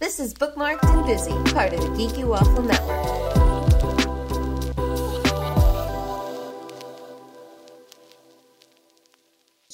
[0.00, 3.23] This is Bookmarked and Busy, part of the Geeky Waffle Network.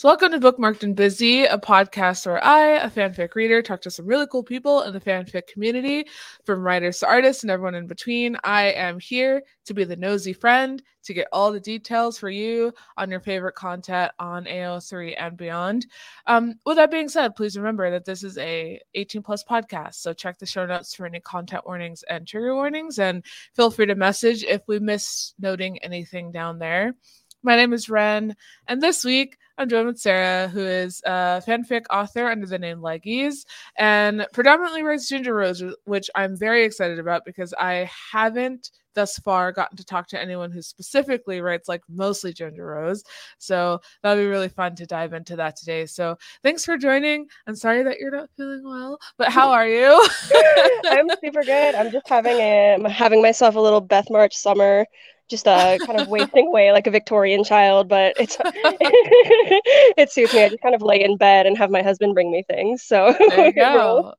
[0.00, 3.90] So, welcome to Bookmarked and Busy, a podcast where I, a fanfic reader, talk to
[3.90, 6.06] some really cool people in the fanfic community,
[6.46, 8.38] from writers to artists and everyone in between.
[8.42, 12.72] I am here to be the nosy friend, to get all the details for you
[12.96, 15.86] on your favorite content on AO3 and beyond.
[16.26, 19.96] Um, with that being said, please remember that this is a 18 plus podcast.
[19.96, 23.22] So check the show notes for any content warnings and trigger warnings, and
[23.54, 26.94] feel free to message if we miss noting anything down there.
[27.42, 28.36] My name is Ren,
[28.68, 32.80] and this week I'm joined with Sara, who is a fanfic author under the name
[32.80, 33.46] Leggies
[33.78, 39.52] and predominantly writes Ginger Rose, which I'm very excited about because I haven't thus far
[39.52, 43.04] gotten to talk to anyone who specifically writes like mostly Ginger Rose.
[43.38, 45.86] So that'll be really fun to dive into that today.
[45.86, 47.26] So thanks for joining.
[47.46, 50.08] I'm sorry that you're not feeling well, but how are you?
[50.84, 51.74] I'm super good.
[51.74, 54.84] I'm just having a I'm having myself a little Beth March summer
[55.30, 60.44] just uh, kind of wasting away like a Victorian child, but it's it suits me.
[60.44, 62.82] I just kind of lay in bed and have my husband bring me things.
[62.82, 64.14] So there you go.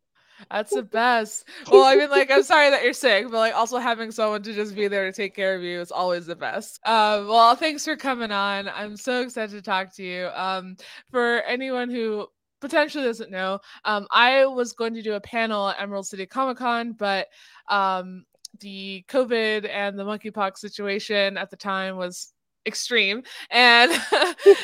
[0.49, 1.47] That's the best.
[1.71, 4.53] Well, I mean, like, I'm sorry that you're sick, but like, also having someone to
[4.53, 6.79] just be there to take care of you is always the best.
[6.85, 8.67] Um, well, thanks for coming on.
[8.67, 10.29] I'm so excited to talk to you.
[10.33, 10.77] Um,
[11.11, 12.27] for anyone who
[12.59, 16.57] potentially doesn't know, um, I was going to do a panel at Emerald City Comic
[16.57, 17.27] Con, but
[17.69, 18.25] um,
[18.61, 22.33] the COVID and the monkeypox situation at the time was
[22.65, 23.23] extreme.
[23.49, 23.91] And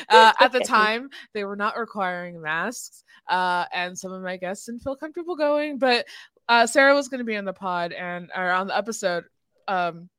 [0.10, 3.04] uh, at the time they were not requiring masks.
[3.28, 6.06] Uh, and some of my guests didn't feel comfortable going but
[6.48, 9.26] uh, sara was going to be on the pod and or on the episode
[9.68, 10.10] um,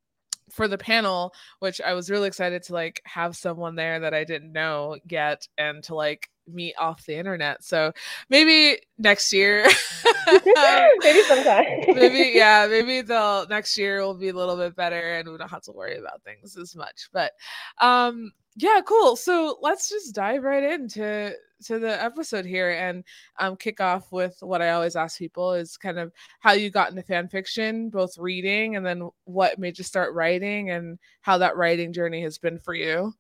[0.51, 4.25] for the panel which i was really excited to like have someone there that i
[4.25, 7.63] didn't know yet and to like meet off the internet.
[7.63, 7.93] So
[8.29, 9.65] maybe next year.
[10.27, 11.65] maybe sometime.
[11.89, 15.51] maybe yeah, maybe the next year will be a little bit better and we don't
[15.51, 17.09] have to worry about things as much.
[17.13, 17.33] But
[17.81, 19.15] um yeah, cool.
[19.15, 21.33] So let's just dive right into
[21.65, 23.05] to the episode here and
[23.39, 26.91] um kick off with what I always ask people is kind of how you got
[26.91, 31.57] into fan fiction, both reading and then what made you start writing and how that
[31.57, 33.13] writing journey has been for you.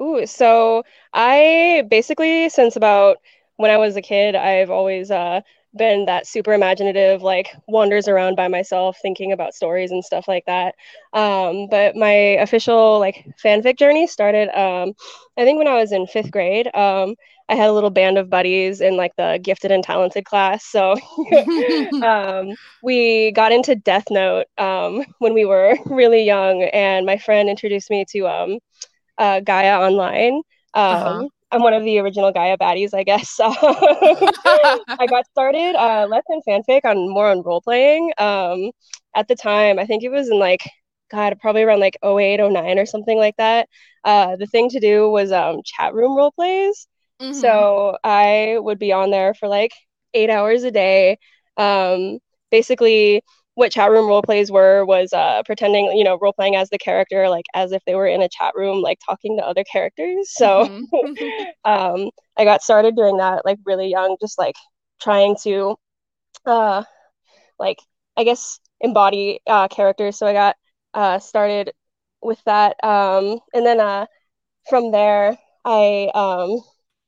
[0.00, 3.18] Ooh, so I basically since about
[3.56, 5.42] when I was a kid, I've always uh,
[5.76, 10.44] been that super imaginative, like wanders around by myself thinking about stories and stuff like
[10.46, 10.74] that.
[11.12, 14.94] Um, but my official like fanfic journey started, um,
[15.38, 16.74] I think when I was in fifth grade.
[16.74, 17.14] Um,
[17.48, 20.64] I had a little band of buddies in like the gifted and talented class.
[20.64, 20.94] So
[22.02, 27.48] um, we got into Death Note um, when we were really young, and my friend
[27.50, 28.58] introduced me to um,
[29.20, 30.34] uh, Gaia Online.
[30.34, 30.42] Um,
[30.74, 31.28] uh-huh.
[31.52, 33.38] I'm one of the original Gaia baddies, I guess.
[33.40, 38.12] I got started uh, less in fanfic on more on role playing.
[38.18, 38.70] Um,
[39.14, 40.62] at the time, I think it was in like
[41.10, 43.68] God, probably around like 08, 09 or something like that.
[44.04, 46.86] Uh, the thing to do was um, chat room role plays.
[47.20, 47.32] Mm-hmm.
[47.32, 49.72] So I would be on there for like
[50.14, 51.18] eight hours a day.
[51.56, 52.18] Um,
[52.50, 53.22] basically,
[53.60, 56.78] what chat room role plays were was uh, pretending, you know, role playing as the
[56.78, 60.32] character, like as if they were in a chat room, like talking to other characters.
[60.32, 61.44] So mm-hmm.
[61.70, 64.54] um, I got started doing that like really young, just like
[65.02, 65.76] trying to,
[66.46, 66.84] uh,
[67.58, 67.76] like
[68.16, 70.16] I guess embody uh, characters.
[70.16, 70.56] So I got
[70.94, 71.72] uh, started
[72.22, 74.06] with that, um, and then uh,
[74.70, 76.62] from there I um,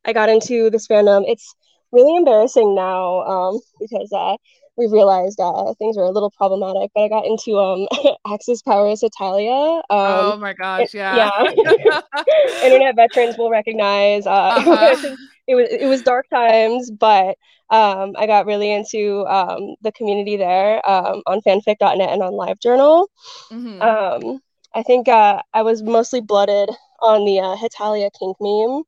[0.05, 1.25] I got into this fandom.
[1.27, 1.55] It's
[1.93, 4.37] really embarrassing now um, because uh,
[4.77, 6.91] we realized uh, things were a little problematic.
[6.94, 7.87] But I got into um,
[8.33, 9.50] Axis Powers Hetalia.
[9.50, 12.00] Um, oh my gosh, yeah, yeah.
[12.65, 14.27] Internet veterans will recognize.
[14.27, 15.16] Uh, uh-huh.
[15.47, 17.37] it was it was dark times, but
[17.71, 23.06] um, I got really into um, the community there um, on fanfic.net and on LiveJournal.
[23.50, 23.82] Mm-hmm.
[23.82, 24.41] Um,
[24.75, 28.82] I think uh, I was mostly blooded on the uh, kink meme,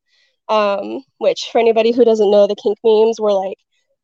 [0.49, 3.59] um, which for anybody who doesn't know, the kink memes were like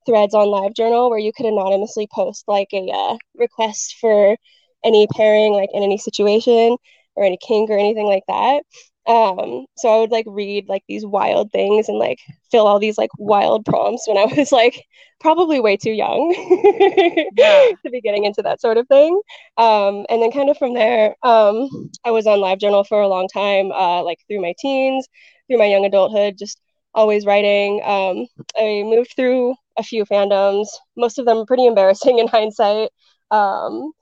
[0.07, 4.37] threads on LiveJournal where you could anonymously post like a uh, request for
[4.85, 6.77] any pairing, like in any situation
[7.17, 8.63] or any kink or anything like that.
[9.07, 12.19] Um, so I would like read like these wild things and like
[12.51, 14.85] fill all these like wild prompts when I was like
[15.21, 16.33] probably way too young
[17.37, 17.71] yeah.
[17.85, 19.21] to be getting into that sort of thing.
[19.57, 21.69] Um, and then kind of from there, um,
[22.05, 25.09] I was on LiveJournal for a long time, uh, like through my teens,
[25.49, 26.61] through my young adulthood, just
[26.95, 27.83] always writing.
[27.85, 28.27] Um,
[28.57, 32.91] I moved through a few fandoms, most of them pretty embarrassing in hindsight.
[33.31, 33.93] Um,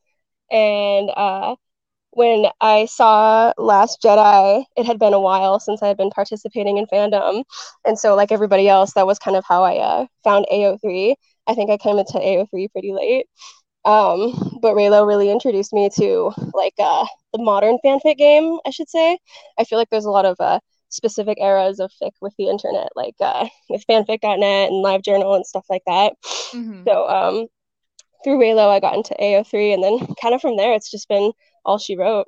[0.51, 1.57] and uh,
[2.13, 6.79] when I saw Last Jedi, it had been a while since I had been participating
[6.79, 7.45] in fandom.
[7.87, 11.17] And so, like everybody else, that was kind of how I uh, found AO3.
[11.47, 13.27] I think I came into AO3 pretty late.
[13.85, 18.89] Um, but Reylo really introduced me to like uh, the modern fanfic game, I should
[18.91, 19.19] say.
[19.59, 22.89] I feel like there's a lot of uh, specific eras of fic with the internet,
[22.97, 26.15] like uh, with fanfic.net and LiveJournal and stuff like that.
[26.53, 26.85] Mm-hmm.
[26.87, 27.47] So um,
[28.25, 31.33] through Reylo, I got into AO3, and then kind of from there, it's just been
[31.65, 32.27] all she wrote.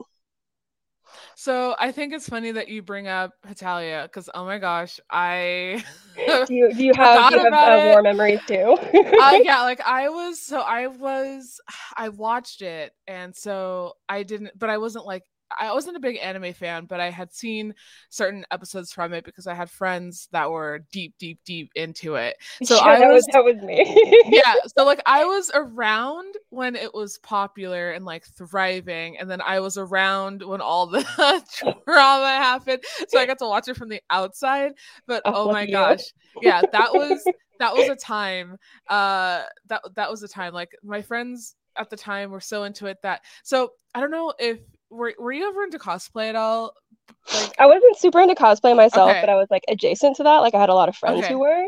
[1.36, 5.82] So I think it's funny that you bring up Hetalia because oh my gosh, I
[6.16, 8.76] do you do you have, do you have uh, war memories too?
[8.76, 11.60] uh, yeah, like I was so I was
[11.96, 15.24] I watched it and so I didn't, but I wasn't like
[15.58, 17.74] I wasn't a big anime fan, but I had seen
[18.08, 22.36] certain episodes from it because I had friends that were deep, deep, deep into it.
[22.70, 23.84] So yeah, I was, that was me.
[24.26, 24.54] yeah.
[24.76, 29.60] So like I was around when it was popular and like thriving, and then I
[29.60, 31.02] was around when all the
[31.84, 32.84] drama happened.
[33.08, 34.72] So I got to watch it from the outside.
[35.06, 35.72] But oh, oh my you.
[35.72, 36.02] gosh,
[36.42, 37.24] yeah, that was
[37.58, 38.56] that was a time.
[38.88, 40.52] Uh, that that was a time.
[40.52, 44.32] Like my friends at the time were so into it that so I don't know
[44.38, 44.58] if
[44.90, 46.74] were were you ever into cosplay at all?
[47.32, 49.20] Like I wasn't super into cosplay myself, okay.
[49.20, 50.38] but I was like adjacent to that.
[50.38, 51.32] Like I had a lot of friends okay.
[51.32, 51.64] who were.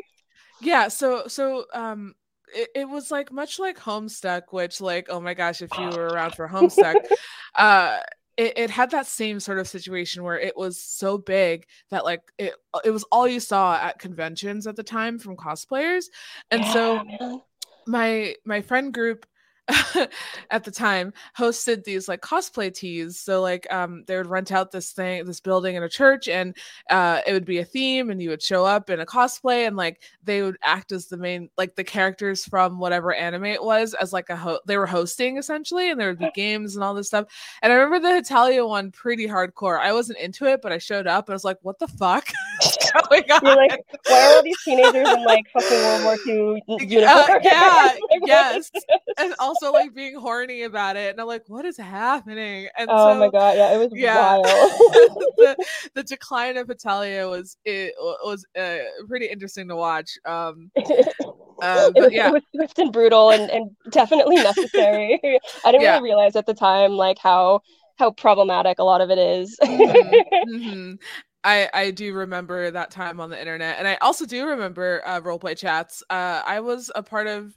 [0.60, 2.14] Yeah, so so um
[2.54, 6.08] it, it was like much like Homestuck, which like oh my gosh, if you were
[6.08, 6.96] around for Homestuck,
[7.56, 7.98] uh
[8.36, 12.22] it, it had that same sort of situation where it was so big that like
[12.38, 12.54] it
[12.84, 16.04] it was all you saw at conventions at the time from cosplayers.
[16.50, 17.42] And yeah, so man.
[17.86, 19.26] my my friend group
[20.50, 24.72] at the time hosted these like cosplay teas so like um they would rent out
[24.72, 26.56] this thing this building in a church and
[26.90, 29.76] uh it would be a theme and you would show up in a cosplay and
[29.76, 33.94] like they would act as the main like the characters from whatever anime it was
[33.94, 36.94] as like a ho- they were hosting essentially and there would be games and all
[36.94, 37.26] this stuff.
[37.62, 39.78] And i remember the Hetalia one pretty hardcore.
[39.78, 42.28] I wasn't into it but i showed up and i was like what the fuck
[43.10, 43.40] going on?
[43.42, 47.38] You're like why are all these teenagers in like fucking world war ii uniforms uh,
[47.42, 47.92] yeah
[48.24, 48.70] yes
[49.18, 52.68] and also like being horny about it, and I'm like, what is happening?
[52.76, 54.38] And oh so, my god, yeah, it was yeah.
[54.38, 54.44] wild.
[54.44, 58.78] the, the decline of Hetalia was it was uh,
[59.08, 60.10] pretty interesting to watch.
[60.24, 62.28] Um, uh, it, was, yeah.
[62.28, 65.20] it was swift and brutal, and, and definitely necessary.
[65.64, 65.94] I didn't yeah.
[65.94, 67.60] really realize at the time like how
[67.98, 69.58] how problematic a lot of it is.
[69.62, 70.54] mm-hmm.
[70.54, 70.94] Mm-hmm.
[71.44, 75.20] I, I do remember that time on the internet and I also do remember uh,
[75.20, 76.02] roleplay chats.
[76.08, 77.56] Uh, I was a part of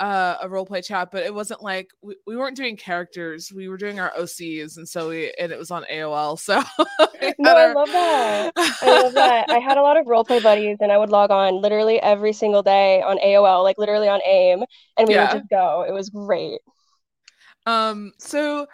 [0.00, 3.52] uh, a role play chat, but it wasn't like we, we weren't doing characters.
[3.54, 6.38] We were doing our OCs, and so we and it was on AOL.
[6.38, 6.62] So
[7.38, 7.70] no, our...
[7.70, 8.52] I love that.
[8.56, 9.50] I love that.
[9.50, 12.32] I had a lot of role play buddies, and I would log on literally every
[12.32, 14.64] single day on AOL, like literally on AIM,
[14.96, 15.32] and we yeah.
[15.32, 15.84] would just go.
[15.86, 16.60] It was great.
[17.66, 18.12] Um.
[18.18, 18.66] So,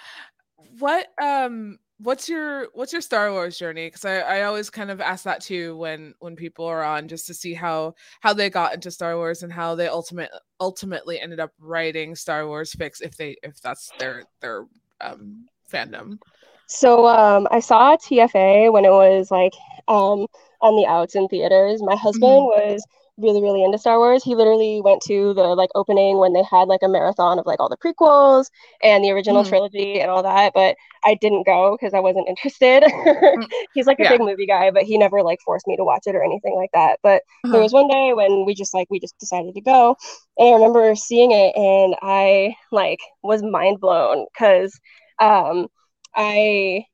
[0.78, 3.86] what um what's your what's your Star Wars journey?
[3.86, 7.26] Because I, I always kind of ask that too when when people are on just
[7.26, 11.40] to see how how they got into Star Wars and how they ultimate ultimately ended
[11.40, 14.66] up writing Star Wars fics if they if that's their their
[15.00, 16.18] um fandom.
[16.66, 19.54] So um I saw TFA when it was like
[19.88, 20.26] um
[20.60, 21.82] on the outs in theaters.
[21.82, 22.72] My husband mm-hmm.
[22.72, 22.84] was
[23.18, 24.22] really really into Star Wars.
[24.22, 27.60] He literally went to the like opening when they had like a marathon of like
[27.60, 28.50] all the prequels
[28.82, 29.48] and the original mm.
[29.48, 32.82] trilogy and all that, but I didn't go because I wasn't interested.
[32.82, 33.48] Mm.
[33.74, 34.10] He's like a yeah.
[34.10, 36.70] big movie guy, but he never like forced me to watch it or anything like
[36.74, 36.98] that.
[37.02, 39.96] But there was one day when we just like we just decided to go,
[40.38, 44.78] and I remember seeing it and I like was mind blown because
[45.20, 45.68] um
[46.14, 46.84] I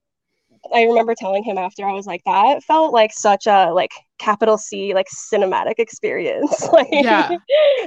[0.74, 3.90] I remember telling him after I was like that felt like such a like
[4.22, 6.68] capital C like cinematic experience.
[6.72, 7.36] like yeah.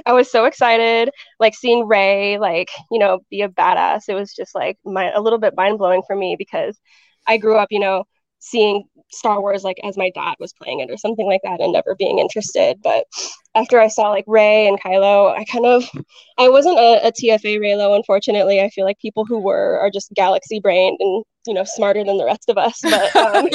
[0.04, 4.02] I was so excited like seeing Rey like, you know, be a badass.
[4.08, 6.78] It was just like my a little bit mind-blowing for me because
[7.26, 8.04] I grew up, you know,
[8.38, 11.72] seeing Star Wars like as my dad was playing it or something like that and
[11.72, 12.78] never being interested.
[12.82, 13.06] But
[13.54, 15.88] after I saw like Rey and Kylo, I kind of
[16.38, 18.60] I wasn't a, a TFA Reylo, unfortunately.
[18.60, 22.16] I feel like people who were are just galaxy brained and you know smarter than
[22.16, 22.80] the rest of us.
[22.82, 23.48] But um,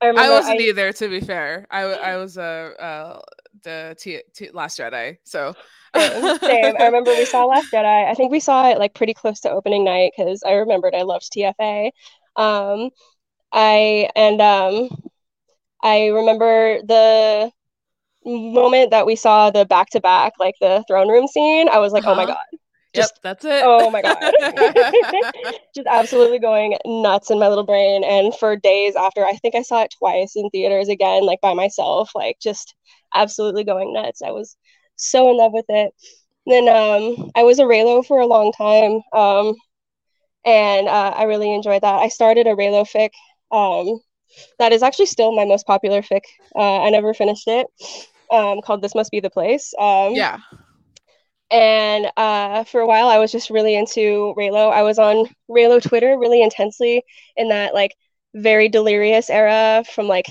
[0.00, 1.66] I, I, wasn't I, either, to be fair.
[1.70, 3.20] I I was a uh, uh,
[3.62, 5.54] the T, T, Last Jedi, so.
[5.96, 6.74] Same.
[6.80, 8.10] I remember we saw Last Jedi.
[8.10, 11.02] I think we saw it like pretty close to opening night because I remembered I
[11.02, 11.90] loved TFA.
[12.36, 12.90] Um,
[13.52, 14.88] I and um,
[15.82, 17.52] I remember the
[18.24, 21.68] moment that we saw the back to back, like the throne room scene.
[21.68, 22.12] I was like, uh-huh.
[22.12, 22.34] oh my uh-huh.
[22.34, 22.58] god.
[22.94, 23.62] Just, yep, that's it.
[23.64, 24.32] Oh my god.
[25.74, 28.04] just absolutely going nuts in my little brain.
[28.04, 31.54] And for days after, I think I saw it twice in theaters again, like by
[31.54, 32.74] myself, like just
[33.14, 34.22] absolutely going nuts.
[34.22, 34.56] I was
[34.96, 35.92] so in love with it.
[36.46, 39.00] then um, I was a Reylo for a long time.
[39.12, 39.54] Um,
[40.44, 41.94] and uh, I really enjoyed that.
[41.94, 43.10] I started a Reylo fic
[43.50, 44.00] um,
[44.58, 46.22] that is actually still my most popular fic.
[46.54, 47.66] Uh, I never finished it.
[48.30, 50.38] Um, called "This Must Be the Place." Um, yeah.
[51.54, 54.72] And uh, for a while, I was just really into Reylo.
[54.72, 57.04] I was on Reylo Twitter really intensely
[57.36, 57.94] in that like
[58.34, 60.26] very delirious era from like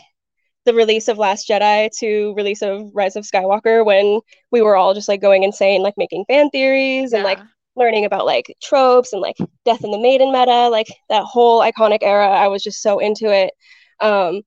[0.66, 4.20] the release of Last Jedi to release of Rise of Skywalker when
[4.52, 7.20] we were all just like going insane, like making fan theories yeah.
[7.20, 7.40] and like
[7.78, 12.00] learning about like tropes and like Death and the Maiden meta, like that whole iconic
[12.02, 12.28] era.
[12.28, 13.54] I was just so into it.
[14.02, 14.42] Um,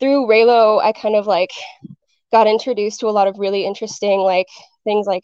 [0.00, 1.50] through Reylo, I kind of like
[2.32, 4.48] got introduced to a lot of really interesting like
[4.82, 5.22] things like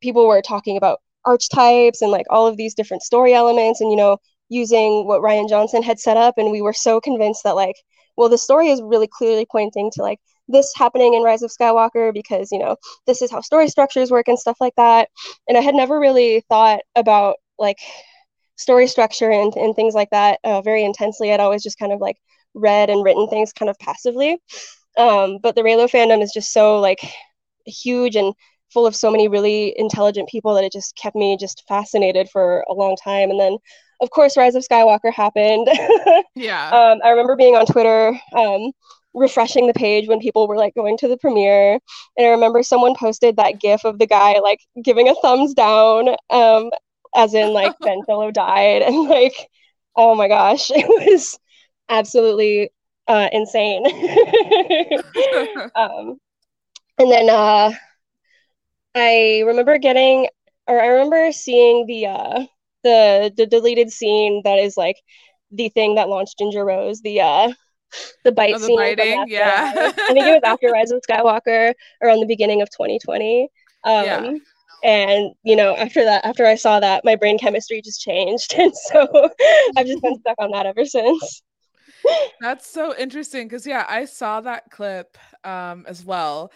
[0.00, 3.96] people were talking about archetypes and like all of these different story elements and you
[3.96, 4.16] know
[4.48, 6.34] using what Rian Johnson had set up.
[6.38, 7.76] And we were so convinced that like
[8.16, 12.12] well the story is really clearly pointing to like this happening in Rise of Skywalker
[12.14, 12.76] because you know
[13.06, 15.08] this is how story structures work and stuff like that.
[15.48, 17.78] And I had never really thought about like
[18.56, 21.32] story structure and, and things like that uh, very intensely.
[21.32, 22.16] I'd always just kind of like
[22.54, 24.38] read and written things kind of passively.
[24.96, 27.00] Um, but the Reylo fandom is just so like
[27.66, 28.32] huge and
[28.76, 32.62] full of so many really intelligent people that it just kept me just fascinated for
[32.68, 33.30] a long time.
[33.30, 33.56] And then,
[34.02, 35.66] of course, Rise of Skywalker happened.
[36.34, 36.68] yeah.
[36.68, 38.72] Um, I remember being on Twitter, um,
[39.14, 41.78] refreshing the page when people were like going to the premiere.
[42.18, 46.10] And I remember someone posted that GIF of the guy like giving a thumbs down,
[46.28, 46.68] um,
[47.14, 49.48] as in like Ben Solo died, and like,
[49.96, 51.38] oh my gosh, it was
[51.88, 52.68] absolutely
[53.08, 53.86] uh, insane.
[55.74, 56.20] um,
[56.98, 57.72] and then uh,
[58.96, 60.28] I remember getting,
[60.66, 62.46] or I remember seeing the uh,
[62.82, 64.96] the the deleted scene that is like
[65.50, 67.52] the thing that launched Ginger Rose, the uh,
[68.24, 68.76] the bite oh, the scene.
[68.76, 69.72] Biting, yeah.
[69.74, 73.48] I think it was after Rise of Skywalker, around the beginning of 2020.
[73.84, 74.32] Um, yeah.
[74.82, 78.74] And you know, after that, after I saw that, my brain chemistry just changed, and
[78.74, 79.30] so
[79.76, 81.42] I've just been stuck on that ever since.
[82.40, 86.50] That's so interesting because yeah, I saw that clip um as well.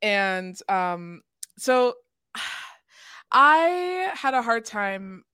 [0.00, 1.22] And um
[1.62, 1.94] so
[3.32, 5.24] I had a hard time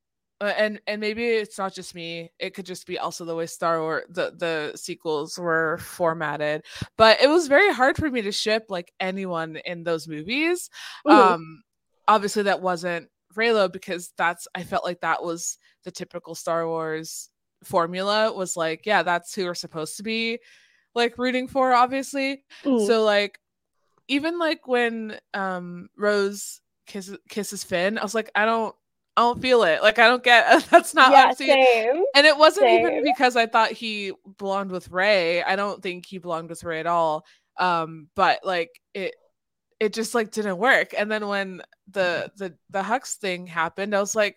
[0.41, 3.47] uh, and and maybe it's not just me it could just be also the way
[3.47, 6.65] star wars the the sequels were formatted
[6.97, 10.71] but it was very hard for me to ship like anyone in those movies
[11.05, 11.35] mm-hmm.
[11.35, 11.63] um
[12.07, 17.31] obviously that wasn't reylo because that's i felt like that was the typical star wars
[17.65, 20.39] formula was like, yeah, that's who we're supposed to be
[20.95, 22.45] like rooting for, obviously.
[22.65, 22.87] Mm.
[22.87, 23.39] So like
[24.09, 28.75] even like when um Rose kisses kisses Finn, I was like, I don't
[29.17, 29.83] I don't feel it.
[29.83, 32.05] Like I don't get that's not yeah, same.
[32.15, 32.87] And it wasn't same.
[32.87, 35.43] even because I thought he belonged with Rey.
[35.43, 37.25] I don't think he belonged with Rey at all.
[37.59, 39.15] Um, but like it
[39.81, 40.95] it just like didn't work.
[40.97, 44.37] And then when the the the Hux thing happened, I was like,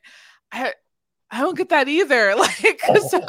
[0.52, 0.74] I
[1.32, 2.36] I don't get that either.
[2.42, 3.20] Like so,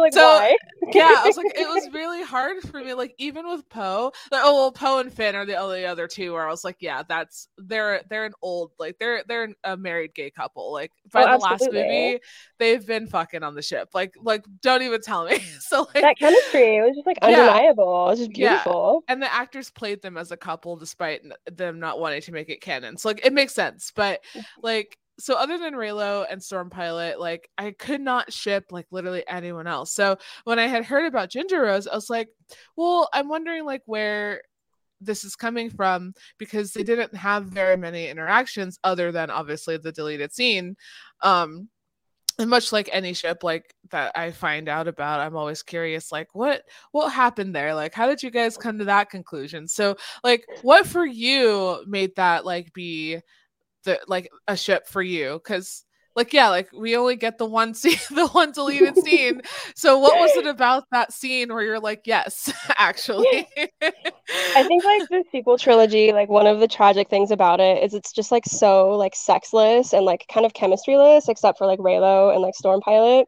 [0.00, 0.56] like, so
[0.92, 2.94] yeah, I was like, it was really hard for me.
[2.94, 6.32] Like even with Poe, like, oh well, Poe and Finn are the only other two
[6.32, 10.14] where I was like, yeah, that's they're they're an old like they're they're a married
[10.14, 10.72] gay couple.
[10.72, 12.20] Like by oh, the last movie,
[12.58, 13.90] they've been fucking on the ship.
[13.94, 15.38] Like like don't even tell me.
[15.60, 17.84] so like that chemistry, was just like undeniable.
[17.84, 19.04] Yeah, it was just beautiful.
[19.06, 19.12] Yeah.
[19.12, 22.60] And the actors played them as a couple despite them not wanting to make it
[22.60, 22.96] canon.
[22.96, 24.44] So like it makes sense, but mm.
[24.62, 29.24] like so other than Reylo and Storm Pilot, like I could not ship like literally
[29.28, 29.92] anyone else.
[29.92, 32.28] So when I had heard about Ginger Rose, I was like,
[32.76, 34.42] well, I'm wondering like where
[35.00, 39.92] this is coming from because they didn't have very many interactions other than obviously the
[39.92, 40.76] deleted scene.
[41.22, 41.68] Um
[42.40, 46.28] and much like any ship like that I find out about, I'm always curious like
[46.34, 47.74] what what happened there?
[47.74, 49.66] Like how did you guys come to that conclusion?
[49.66, 53.20] So like what for you made that like be
[53.84, 55.84] the like a ship for you because
[56.16, 59.40] like yeah like we only get the one scene the one deleted scene.
[59.74, 63.46] So what was it about that scene where you're like yes actually?
[63.80, 67.94] I think like the sequel trilogy like one of the tragic things about it is
[67.94, 72.32] it's just like so like sexless and like kind of chemistryless except for like reylo
[72.32, 73.26] and like storm pilot.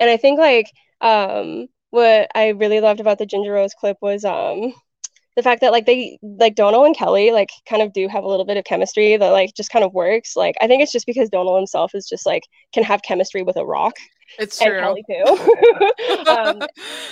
[0.00, 0.66] And i think like
[1.00, 4.74] um what i really loved about the ginger rose clip was um
[5.38, 8.26] the fact that like they like Domhnall and Kelly like kind of do have a
[8.26, 10.34] little bit of chemistry that like just kind of works.
[10.34, 12.42] Like I think it's just because Domhnall himself is just like
[12.74, 13.94] can have chemistry with a rock.
[14.40, 14.76] It's true.
[14.76, 16.26] And Kelly too.
[16.28, 16.60] um,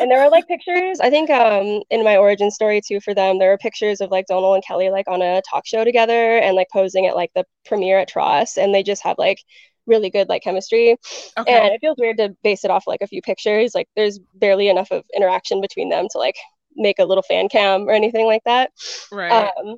[0.01, 0.99] and there are like pictures.
[0.99, 4.27] I think um in my origin story too for them, there are pictures of like
[4.27, 7.45] Domhnall and Kelly like on a talk show together and like posing at like the
[7.65, 9.39] premiere at TROS, and they just have like
[9.87, 10.97] really good like chemistry.
[11.39, 11.53] Okay.
[11.53, 13.71] And it feels weird to base it off like a few pictures.
[13.73, 16.35] Like there's barely enough of interaction between them to like
[16.77, 18.71] make a little fan cam or anything like that.
[19.11, 19.51] Right.
[19.59, 19.77] Um,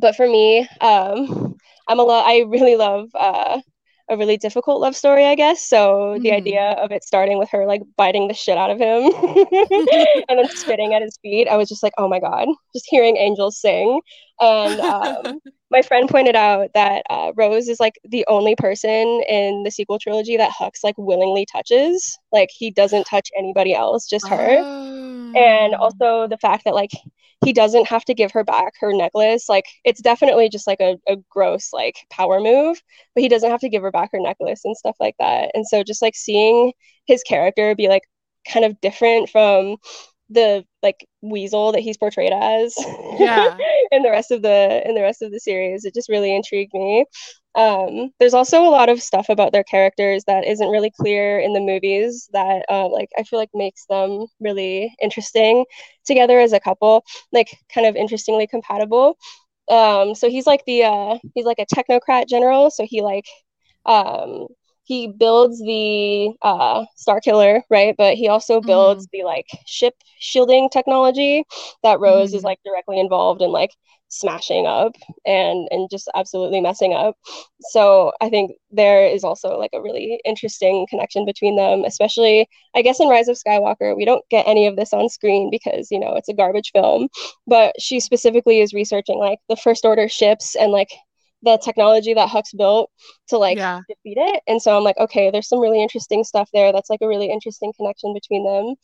[0.00, 1.56] but for me, um,
[1.88, 2.24] I'm a lot.
[2.26, 3.60] I really love uh,
[4.08, 5.66] a really difficult love story, I guess.
[5.68, 6.34] So the Mhm.
[6.34, 9.12] idea of it starting with her like biting the shit out of him
[10.28, 13.16] and then spitting at his feet, I was just like, oh my god, just hearing
[13.16, 14.00] angels sing.
[14.40, 15.40] And um,
[15.70, 19.98] my friend pointed out that uh, Rose is like the only person in the sequel
[19.98, 22.18] trilogy that Hux like willingly touches.
[22.32, 24.64] Like he doesn't touch anybody else, just her.
[25.34, 26.90] And also the fact that like
[27.44, 29.48] he doesn't have to give her back her necklace.
[29.48, 32.80] Like it's definitely just like a, a gross like power move,
[33.14, 35.50] but he doesn't have to give her back her necklace and stuff like that.
[35.54, 36.72] And so just like seeing
[37.06, 38.02] his character be like
[38.50, 39.76] kind of different from
[40.30, 42.74] the like weasel that he's portrayed as.
[43.18, 43.56] Yeah.
[43.92, 45.84] in the rest of the in the rest of the series.
[45.84, 47.04] It just really intrigued me.
[47.54, 51.52] Um there's also a lot of stuff about their characters that isn't really clear in
[51.52, 55.64] the movies that uh, like i feel like makes them really interesting
[56.04, 59.16] together as a couple like kind of interestingly compatible.
[59.70, 62.70] Um so he's like the uh he's like a technocrat general.
[62.70, 63.26] So he like
[63.86, 64.48] um
[64.84, 67.94] he builds the uh star killer right?
[67.96, 71.44] But he also builds the like ship shielding technology
[71.82, 72.44] that rose is Mhm.
[72.44, 73.70] like directly involved in like
[74.08, 74.92] smashing up
[75.26, 77.16] and and just absolutely messing up.
[77.70, 82.82] So i think there is also like a really interesting connection between them especially i
[82.82, 85.98] guess in rise of skywalker we don't get any of this on screen because you
[85.98, 87.08] know it's a garbage film.
[87.46, 90.90] But she specifically is researching like the first order ships and like
[91.44, 92.90] the technology that hux built
[93.28, 93.80] to like yeah.
[93.88, 94.42] defeat it.
[94.46, 96.72] And so I'm like, okay, there's some really interesting stuff there.
[96.72, 98.74] That's like a really interesting connection between them.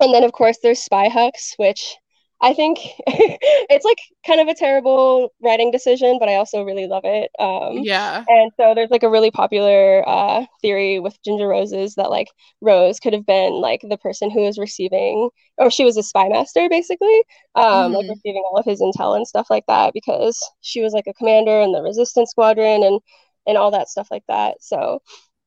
[0.00, 1.96] And then of course there's Spy Hux, which
[2.44, 7.04] I think it's like kind of a terrible writing decision, but I also really love
[7.06, 7.30] it.
[7.40, 8.26] Um, Yeah.
[8.28, 12.28] and so there's like a really popular uh, theory with Ginger Roses that like
[12.62, 16.28] Rose could have been like the person who was receiving, or she was a spy
[16.28, 17.24] master basically,
[17.56, 18.10] um, like Mhm.
[18.10, 21.60] receiving all of his intel and stuff like that because she was like a commander
[21.62, 23.00] in the resistance squadron and
[23.46, 24.56] and all that stuff like that.
[24.62, 25.00] So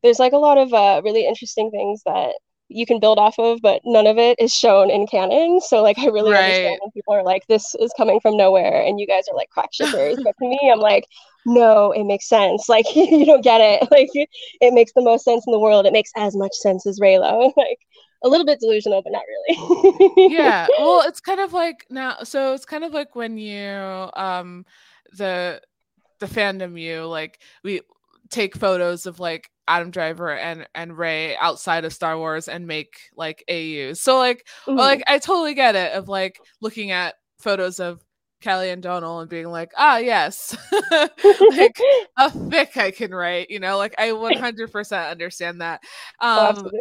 [0.04, 2.36] there's like a lot of uh, really interesting things that
[2.70, 5.62] you can build off of, but none of it is shown in canon.
[5.62, 9.00] So like I really understand when people are like, this is coming from nowhere and
[9.00, 10.18] you guys are like crack shippers.
[10.24, 11.06] but to me, I'm like,
[11.46, 12.68] no, it makes sense.
[12.78, 13.88] Like you don't get it.
[13.92, 15.86] Like it makes the most sense in the world.
[15.86, 17.54] It makes as much sense as Reylo.
[17.56, 17.80] Like
[18.24, 20.34] a little bit delusional, but not really.
[20.34, 24.66] yeah well it's kind of like now so it's kind of like when you um
[25.14, 25.62] the
[26.20, 27.82] the fandom you like we
[28.30, 32.98] take photos of like adam driver and and ray outside of star wars and make
[33.16, 34.02] like AUs.
[34.02, 34.76] so like Mhm.
[34.78, 38.02] well, like i totally get it of like looking at photos of
[38.40, 40.56] Kelly and Domhnall and being like, ah, yes,
[40.92, 41.82] like
[42.18, 45.82] a fic I can write, you know, like I 100% understand that.
[46.22, 46.80] Oh, Um, absolutely.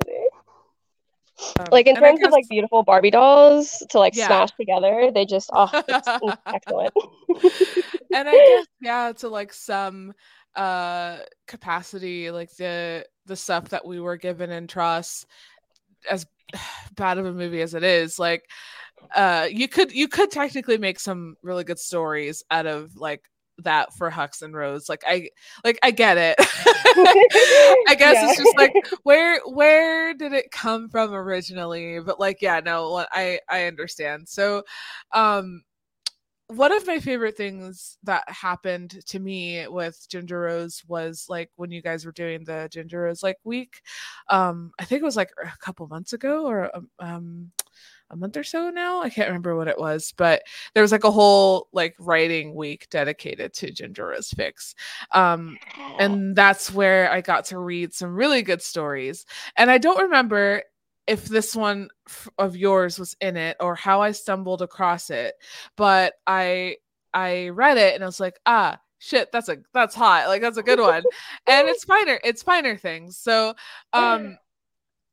[1.58, 4.26] um, Like in terms of like beautiful Barbie dolls to like Yeah.
[4.26, 6.08] smash together, they just oh, it's
[6.46, 6.92] excellent.
[8.12, 10.12] and I guess yeah, to like some
[10.56, 15.26] uh capacity, like the the stuff that we were given in TROS,
[16.10, 16.26] as
[16.96, 18.44] bad of a movie as it is, like
[19.14, 23.22] uh you could you could technically make some really good stories out of like
[23.58, 24.88] that for Hux and Rose.
[24.88, 25.28] Like I
[25.64, 26.36] like I get it.
[27.88, 32.00] I guess it's just like where where did it come from originally?
[32.00, 34.28] But like yeah, no, I I understand.
[34.28, 34.62] So
[35.12, 35.62] um
[36.48, 41.72] one of my favorite things that happened to me with Ginger Rose was like when
[41.72, 43.82] you guys were doing the Ginger Rose like week.
[44.28, 47.50] Um, I think it was like a couple months ago or um, um
[48.10, 49.02] a month or so now.
[49.02, 50.42] I can't remember what it was, but
[50.74, 54.74] there was like a whole like writing week dedicated to Ginger Rose Fics.
[55.12, 55.58] Um,
[55.98, 59.26] and that's where I got to read some really good stories.
[59.56, 60.62] And I don't remember
[61.06, 65.34] if this one f- of yours was in it or how I stumbled across it,
[65.76, 66.76] but I
[67.14, 70.58] I read it and I was like, ah, shit, that's a that's hot, like that's
[70.58, 71.02] a good one,
[71.46, 73.16] and it's finer, it's finer things.
[73.16, 73.54] So,
[73.92, 74.38] um,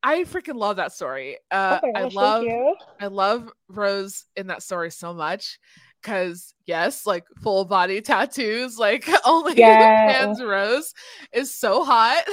[0.02, 1.38] I freaking love that story.
[1.50, 2.76] Uh, oh I love you.
[3.00, 5.60] I love Rose in that story so much
[6.02, 10.06] because yes, like full body tattoos, like only Yeah.
[10.06, 10.94] Pam's Rose
[11.32, 12.24] is so hot.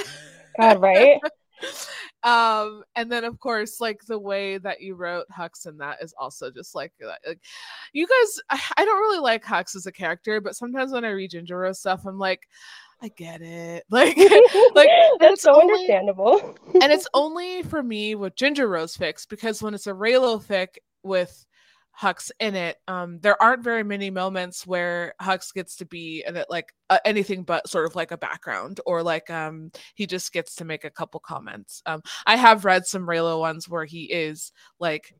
[0.59, 1.17] God, right?
[2.23, 6.13] um, and then of course, like the way that you wrote Hux in that is
[6.17, 7.39] also just like, uh, like
[7.93, 8.39] you guys.
[8.49, 11.57] I, I don't really like Hux as a character, but sometimes when I read Ginger
[11.57, 12.47] Rose stuff, I'm like,
[13.01, 14.15] I get it, like,
[14.75, 16.55] like That's so only- understandable.
[16.81, 20.77] and it's only for me with Ginger Rose fics because when it's a Reylo fic
[21.03, 21.45] with
[22.01, 26.35] Hux in it, um, there aren't very many moments where Hux gets to be in
[26.35, 30.33] it like uh, anything but sort of like a background or like um he just
[30.33, 31.81] gets to make a couple comments.
[31.85, 35.13] Um, I have read some Reylo ones where he is like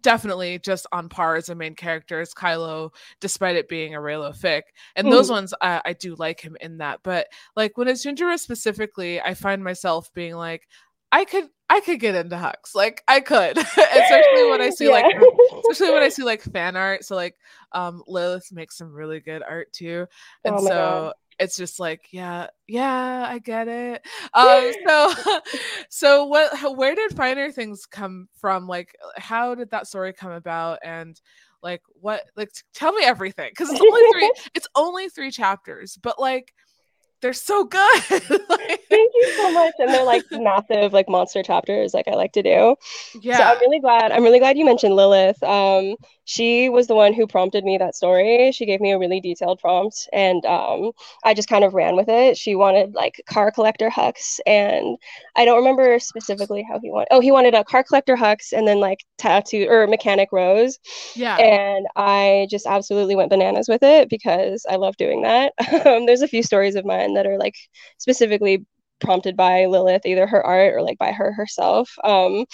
[0.00, 4.36] definitely just on par as a main character as Kylo, despite it being a Reylo
[4.36, 4.62] fic.
[4.96, 5.10] And mm.
[5.10, 7.00] those ones, I, I do like him in that.
[7.02, 10.68] But like when it's Ginger Rose specifically, I find myself being like,
[11.14, 12.74] I could I could get into Hux.
[12.74, 13.56] Like I could.
[13.58, 14.90] especially when I see yeah.
[14.90, 15.16] like
[15.60, 17.04] especially when I see like fan art.
[17.04, 17.36] So like
[17.70, 20.06] um Lillith makes some really good art too.
[20.44, 21.12] And oh so God.
[21.38, 24.04] it's just like, yeah, yeah, I get it.
[24.34, 25.14] Um so
[25.88, 28.66] so what where did finer things come from?
[28.66, 31.20] Like how did that story come about and
[31.62, 36.20] like what like tell me everything because it's only three it's only three chapters but
[36.20, 36.52] like
[37.24, 38.02] they're so good.
[38.10, 39.72] like, Thank you so much.
[39.78, 42.76] And they're like massive, like monster chapters, like I like to do.
[43.18, 43.38] Yeah.
[43.38, 44.12] So I'm really glad.
[44.12, 45.42] I'm really glad you mentioned Lillith.
[45.42, 48.50] Um, she was the one who prompted me that story.
[48.52, 50.92] She gave me a really detailed prompt, and um,
[51.24, 52.36] I just kind of ran with it.
[52.36, 54.96] She wanted like car collector Hux, and
[55.36, 57.08] I don't remember specifically how he wanted.
[57.10, 60.78] Oh, he wanted a car collector Hux, and then like tattoo or mechanic Rose.
[61.14, 61.36] Yeah.
[61.36, 65.52] And I just absolutely went bananas with it because I love doing that.
[65.86, 67.56] um, there's a few stories of mine that are like
[67.98, 68.64] specifically
[69.00, 71.90] prompted by Lillith, either her art or like by her herself.
[72.02, 72.46] Um,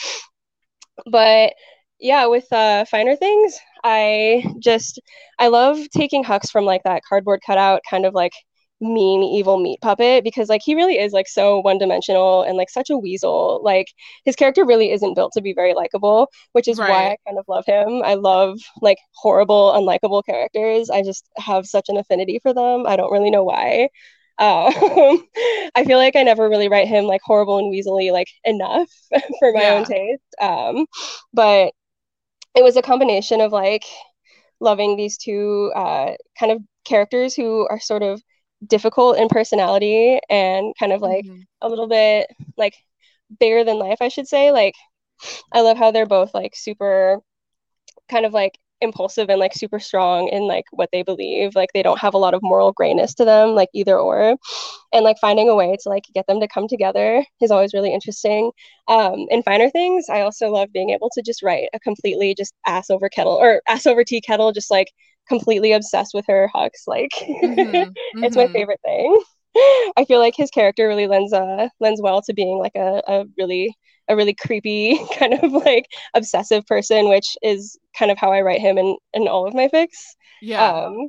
[1.10, 1.54] but
[2.00, 5.00] yeah, with uh, finer things, I just
[5.38, 8.32] I love taking Hux from like that cardboard cutout kind of like
[8.80, 12.70] mean evil meat puppet because like he really is like so one dimensional and like
[12.70, 13.86] such a weasel like
[14.24, 16.88] his character really isn't built to be very likable which is right.
[16.88, 21.66] why i kind of love him i love like horrible unlikable characters i just have
[21.66, 23.86] such an affinity for them i don't really know why
[24.38, 24.72] um,
[25.74, 28.88] I feel like I never really write him like horrible and weaselly like enough
[29.38, 29.74] for my yeah.
[29.74, 30.22] own taste.
[30.40, 30.86] Um,
[31.34, 31.74] but
[32.54, 33.84] it was a combination of like
[34.60, 38.22] loving these two uh, kind of characters who are sort of
[38.66, 41.40] difficult in personality and kind of like mm-hmm.
[41.62, 42.74] a little bit like
[43.38, 44.50] bigger than life, I should say.
[44.52, 44.74] Like,
[45.52, 47.20] I love how they're both like super
[48.10, 51.82] kind of like impulsive and like super strong in like what they believe like they
[51.82, 54.36] don't have a lot of moral grayness to them like either or
[54.92, 57.92] and like finding a way to like get them to come together is always really
[57.92, 58.50] interesting
[58.88, 62.54] um in finer things i also love being able to just write a completely just
[62.66, 64.88] ass over kettle or ass over tea kettle just like
[65.28, 68.24] completely obsessed with her Hux like mm-hmm.
[68.24, 68.52] it's my mm-hmm.
[68.52, 69.22] favorite thing
[69.96, 73.24] I feel like his character really lends uh lends well to being like a, a
[73.36, 73.76] really
[74.08, 78.60] a really creepy kind of like obsessive person, which is kind of how I write
[78.60, 80.14] him in in all of my fics.
[80.42, 80.64] Yeah.
[80.64, 81.08] Um,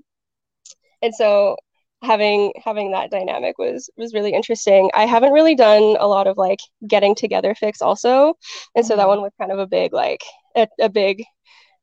[1.01, 1.55] and so
[2.03, 4.89] having having that dynamic was was really interesting.
[4.95, 8.35] I haven't really done a lot of like getting together fics also,
[8.75, 8.99] and so mm-hmm.
[8.99, 10.23] that one was kind of a big like
[10.55, 11.23] a, a big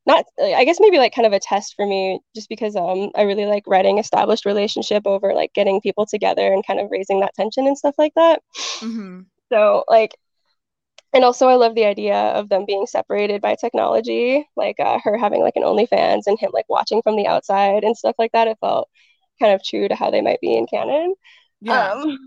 [0.08, 3.22] not i guess maybe like kind of a test for me just because um i
[3.22, 7.34] really like writing established relationship over like getting people together and kind of raising that
[7.34, 8.40] tension and stuff like that.
[8.80, 9.20] Mm-hmm.
[9.52, 10.16] so like
[11.12, 15.16] and also i love the idea of them being separated by technology like uh, her
[15.16, 18.48] having like an onlyfans and him like watching from the outside and stuff like that.
[18.48, 18.88] It felt
[19.40, 21.14] kind of true to how they might be in canon.
[21.60, 21.92] Yeah.
[21.92, 22.18] Um,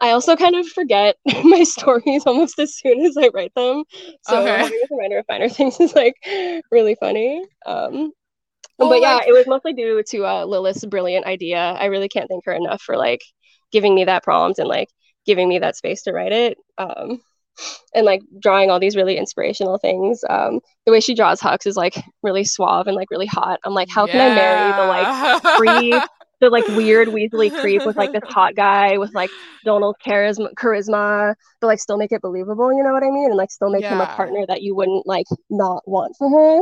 [0.00, 3.84] I also kind of forget my stories almost as soon as I write them.
[4.22, 4.58] So okay.
[4.58, 6.14] having a reminder of finer things is like
[6.70, 7.44] really funny.
[7.66, 8.12] Um,
[8.78, 11.58] but yeah, it was mostly due to uh, Lillith's brilliant idea.
[11.58, 13.20] I really can't thank her enough for like
[13.70, 14.88] giving me that prompt and like
[15.24, 16.58] giving me that space to write it.
[16.78, 17.20] Um,
[17.94, 20.24] and like drawing all these really inspirational things.
[20.28, 23.60] Um, the way she draws Hux is like really suave and like really hot.
[23.64, 26.00] I'm like, how can I marry the like free
[26.42, 29.30] the like weird Weasley creep with like this hot guy with like
[29.64, 32.72] Domhnall's charisma, charisma, but like still make it believable.
[32.74, 33.26] You know what I mean?
[33.26, 33.94] And like still make yeah.
[33.94, 36.58] him a partner that you wouldn't like not want for her.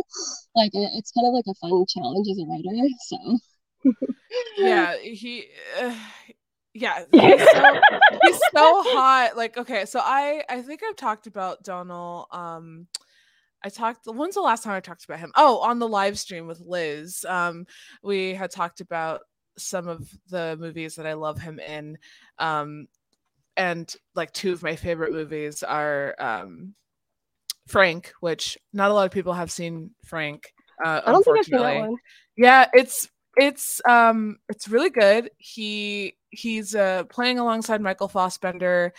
[0.55, 2.89] Like it's kind of like a fun challenge as a writer.
[3.09, 3.95] So
[4.59, 5.47] yeah, he.
[5.81, 5.95] Uh,
[6.75, 7.81] yeah, he's so,
[8.23, 9.33] he's so hot.
[9.37, 12.29] Like, okay, so I I think I've talked about Domhnall.
[12.31, 12.87] Um,
[13.65, 14.07] I talked.
[14.07, 15.33] When's the last time I talked about him?
[15.37, 17.25] Oh, on the live stream with Liz.
[17.27, 17.65] Um,
[18.03, 19.23] we had talked about
[19.57, 21.99] some of the movies that I love him in.
[22.39, 22.89] Um,
[23.57, 26.75] and like two of my favorite movies are um,
[27.67, 30.53] Frank, which not a lot of people have seen Frank.
[30.85, 31.97] Uh, I don't think I've seen that one.
[32.37, 35.31] Yeah, it's it's um it's really good.
[35.39, 38.93] He he's uh playing alongside Michael Fassbender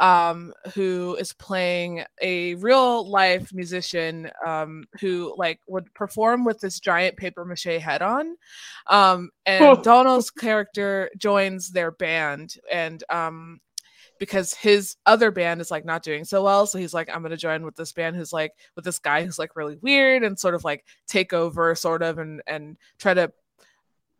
[0.00, 6.80] um, who is playing a real life musician um, who like would perform with this
[6.80, 8.34] giant paper mache head on.
[8.86, 13.60] Um, and Domhnall's character joins their band and um,
[14.18, 16.66] because his other band is like not doing so well.
[16.66, 19.38] So he's like, I'm gonna join with this band who's like with this guy who's
[19.38, 23.30] like really weird and sort of like take over sort of and and try to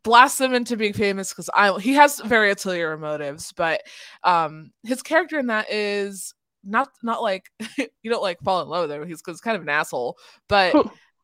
[0.03, 3.83] blast him into being famous because I he has very ulterior motives, but
[4.25, 6.35] um his character in that is
[6.65, 9.07] not not like you don't like fall in love with him.
[9.07, 10.17] He's because kind of an asshole,
[10.49, 10.75] but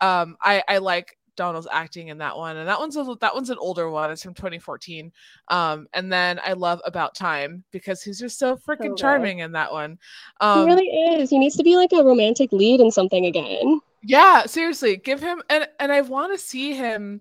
[0.00, 3.50] um, I I like Domhnall's acting in that one, and that one's a, that one's
[3.50, 4.10] an older one.
[4.10, 5.12] It's from 2014.
[5.48, 9.70] Um, and then I love About Time because he's just so freaking charming in that
[9.70, 9.98] one.
[10.40, 11.30] Um, he really is.
[11.30, 13.80] He needs to be like a romantic lead in something again.
[14.02, 17.20] Yeah, seriously, give him and and I want to see him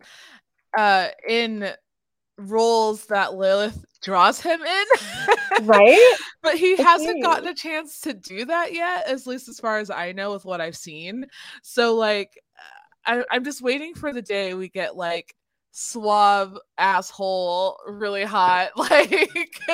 [0.78, 1.70] uh in
[2.38, 4.86] roles that Lillith draws him in.
[5.66, 6.16] right?
[6.44, 9.90] but he hasn't gotten a chance to do that yet, at least as far as
[9.90, 11.26] I know with what I've seen.
[11.64, 12.32] So like
[13.06, 15.36] I, I'm just waiting for the day we get like
[15.72, 19.30] suave asshole, really hot, like,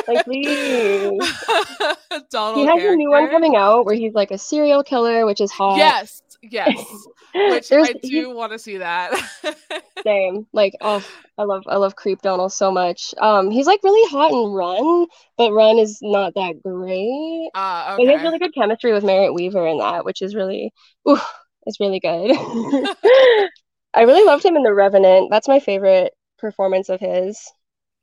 [0.07, 1.11] like please.
[2.31, 2.55] Domhnall.
[2.55, 2.93] He has character.
[2.93, 5.77] a new one coming out where he's like a serial killer, which is hot.
[5.77, 6.75] Yes, yes.
[7.35, 9.13] Which I do want to see that.
[10.03, 10.47] same.
[10.53, 11.05] Like, oh,
[11.37, 13.13] I love I love Creep Domhnall so much.
[13.17, 17.49] Um, he's like really hot in Run, but Run is not that great.
[17.55, 17.95] Uh, okay.
[17.97, 20.71] But he has really good chemistry with Merritt Weaver in that, which is really,
[21.07, 21.19] ooh,
[21.65, 22.31] it's really good.
[23.93, 25.29] I really loved him in The Revenant.
[25.31, 27.39] That's my favorite performance of his.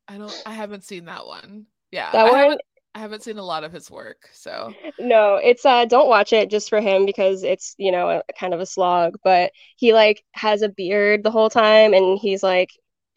[0.07, 0.43] I don't.
[0.47, 1.67] I haven't seen that one.
[1.91, 2.59] Yeah, that I one.
[2.95, 5.37] I haven't seen a lot of his work, so no.
[5.37, 8.61] It's uh, don't watch it just for him because it's you know a, kind of
[8.61, 9.17] a slog.
[9.23, 12.71] But he like has a beard the whole time, and he's like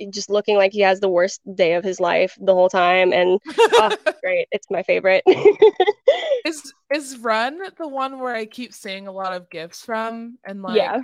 [0.09, 3.39] just looking like he has the worst day of his life the whole time and
[3.57, 5.23] oh, great it's my favorite
[6.45, 10.63] is is run the one where i keep seeing a lot of gifts from and
[10.63, 11.01] like yeah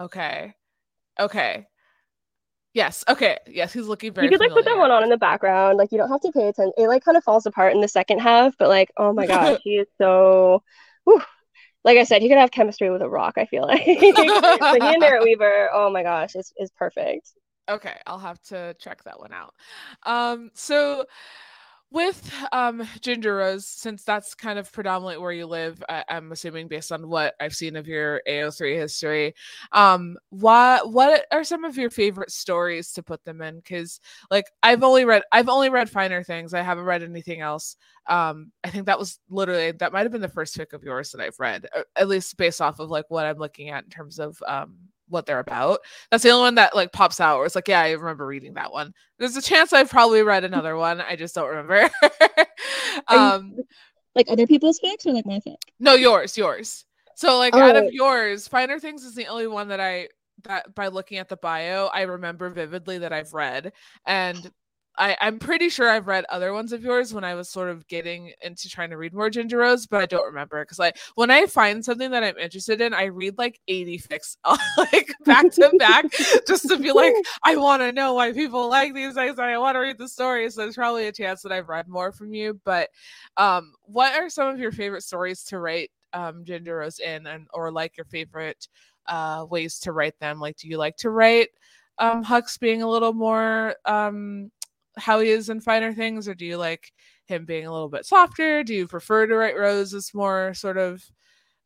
[0.00, 0.54] okay
[1.18, 1.66] okay
[2.74, 5.18] yes okay yes he's looking very you could like put that one on in the
[5.18, 7.80] background like you don't have to pay attention it like kind of falls apart in
[7.80, 10.62] the second half but like oh my gosh, he is so
[11.04, 11.22] whew.
[11.84, 13.34] like I said, he could have chemistry with a rock.
[13.36, 15.68] I feel like, but he and Merritt Weaver.
[15.72, 17.30] oh my gosh, is is perfect.
[17.68, 19.54] Okay, I'll have to check that one out.
[20.04, 21.04] Um, so
[21.92, 26.68] with um Ginger Rose, since that's kind of predominantly where you live, I- am assuming
[26.68, 29.34] based on what I've seen of your AO3 history,
[29.72, 33.56] um, what what are some of your favorite stories to put them in?
[33.56, 34.00] Because
[34.30, 36.54] like I've only read I've only read Finer Things.
[36.54, 37.76] I haven't read anything else.
[38.06, 41.12] Um, I think that was literally that might have been the first fic of yours
[41.12, 44.18] that I've read, at least based off of like what I'm looking at in terms
[44.18, 44.76] of um
[45.12, 45.80] what they're about.
[46.10, 48.54] That's the only one that like pops out where it's like, yeah, I remember reading
[48.54, 48.92] that one.
[49.18, 51.00] There's a chance I've probably read another one.
[51.00, 51.90] I just don't remember.
[53.08, 53.64] um you,
[54.14, 55.56] like other people's fics or like my fic?
[55.78, 56.84] No, yours, yours.
[57.14, 57.60] So like oh.
[57.60, 60.08] out of yours, Finer Things is the only one that I
[60.44, 63.72] that by looking at the bio, I remember vividly that I've read.
[64.06, 64.50] And
[64.98, 67.86] I, I'm pretty sure I've read other ones of yours when I was sort of
[67.88, 71.30] getting into trying to read more Ginger Rose, but I don't remember because like when
[71.30, 74.36] I find something that I'm interested in, I read like 80 fics
[74.76, 76.06] like back to back
[76.46, 79.38] just to be like, I want to know why people like these things.
[79.38, 80.48] I want to read the story.
[80.50, 82.60] So there's probably a chance that I've read more from you.
[82.64, 82.90] But
[83.38, 87.46] um, what are some of your favorite stories to write um, Ginger Rose in, and
[87.54, 88.68] or like your favorite
[89.06, 90.38] uh, ways to write them?
[90.38, 91.48] Like, do you like to write?
[91.98, 94.50] um Hux being a little more um
[94.96, 96.92] how he is in finer things, or do you like
[97.26, 98.62] him being a little bit softer?
[98.62, 101.02] Do you prefer to write Rose as more sort of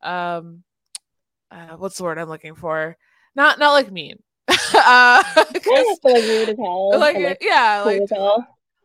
[0.03, 0.63] um
[1.49, 2.97] uh, what's the word I'm looking for?
[3.35, 4.17] Not not like mean.
[4.49, 6.99] uh, like rude as hell.
[6.99, 8.01] Like, like yeah, like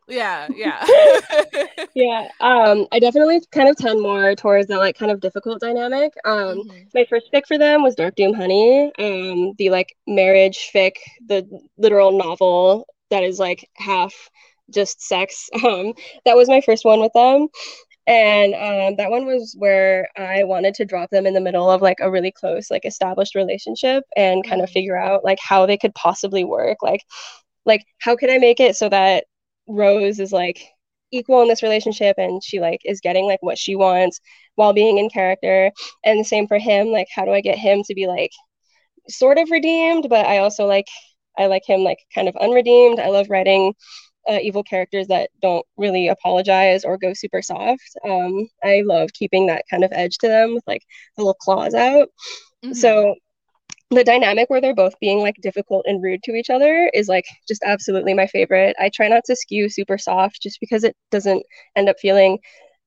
[0.09, 0.85] yeah, yeah.
[1.95, 2.29] yeah.
[2.41, 6.13] Um, I definitely kind of tend more towards that like kind of difficult dynamic.
[6.25, 6.79] Um, mm-hmm.
[6.95, 11.47] my first fic for them was Dark Doom Honey, um, the like marriage fic, the
[11.79, 14.13] literal novel that is like half
[14.71, 15.49] just sex.
[15.65, 15.95] Um,
[16.25, 17.49] that was my first one with them.
[18.07, 21.83] And um, that one was where I wanted to drop them in the middle of
[21.83, 24.73] like a really close, like established relationship and kind of mm.
[24.73, 26.79] figure out like how they could possibly work.
[26.83, 27.03] Like,
[27.65, 29.25] like how could I make it so that
[29.69, 30.61] Rose is like
[31.13, 34.21] equal in this relationship and she like is getting like what she wants
[34.57, 35.71] while being in character.
[36.05, 36.89] And the same for him.
[36.89, 38.33] Like, how do I get him to be like
[39.09, 40.87] sort of redeemed, but I also like
[41.39, 43.01] I like him like kind of unredeemed.
[43.01, 43.75] I love writing
[44.29, 47.97] uh, evil characters that don't really apologize or go super soft.
[48.05, 50.83] Um, I love keeping that kind of edge to them with like
[51.17, 52.09] the little claws out.
[52.65, 52.75] Mm-hmm.
[52.75, 53.17] So
[53.91, 57.27] the dynamic where they're both being like difficult and rude to each other is like
[57.47, 58.77] just absolutely my favorite.
[58.81, 61.45] I try not to skew super soft just because it doesn't
[61.77, 62.39] end up feeling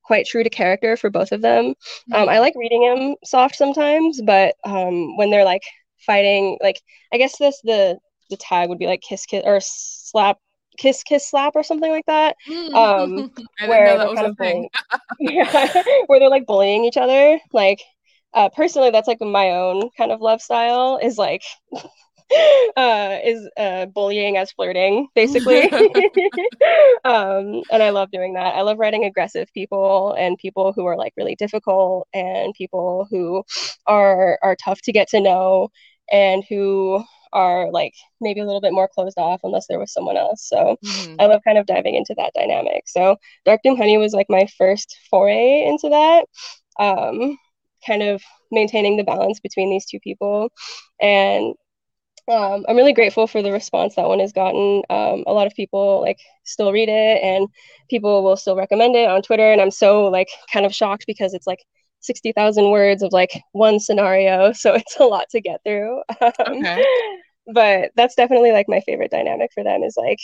[0.02, 1.66] quite true to character for both of them.
[1.66, 2.14] Mm-hmm.
[2.14, 2.40] Um, I mm-hmm.
[2.40, 5.62] like reading him soft sometimes, but um, when they're like
[5.98, 6.80] fighting, like
[7.12, 7.98] I guess this the
[8.30, 10.38] the tag would be like kiss kiss or slap
[10.78, 12.36] kiss kiss slap or something like that
[12.74, 13.28] um
[13.66, 14.68] where they're kind of bullying,
[15.18, 17.82] yeah, where they're like bullying each other like
[18.34, 21.42] uh personally that's like my own kind of love style is like
[22.76, 25.62] uh, is uh, bullying as flirting, basically.
[27.04, 28.54] um, and I love doing that.
[28.54, 33.44] I love writing aggressive people and people who are like really difficult and people who
[33.86, 35.68] are are tough to get to know
[36.10, 40.16] and who are like maybe a little bit more closed off unless there was someone
[40.16, 40.48] else.
[40.48, 41.16] So mm-hmm.
[41.18, 42.84] I love kind of diving into that dynamic.
[42.86, 46.26] So Dark Doom Honey was like my first foray into that.
[46.78, 47.38] Um,
[47.86, 50.50] kind of maintaining the balance between these two people.
[51.00, 51.54] And
[52.28, 54.82] um, I'm really grateful for the response that one has gotten.
[54.90, 57.48] Um, a lot of people like still read it and
[57.88, 59.52] people will still recommend it on Twitter.
[59.52, 61.60] And I'm so like kind of shocked because it's like
[62.06, 64.52] 60,000 words of like one scenario.
[64.66, 66.02] So it's a lot to get through.
[66.20, 66.84] Um, okay.
[67.52, 70.18] but that's definitely like my favorite dynamic for them is like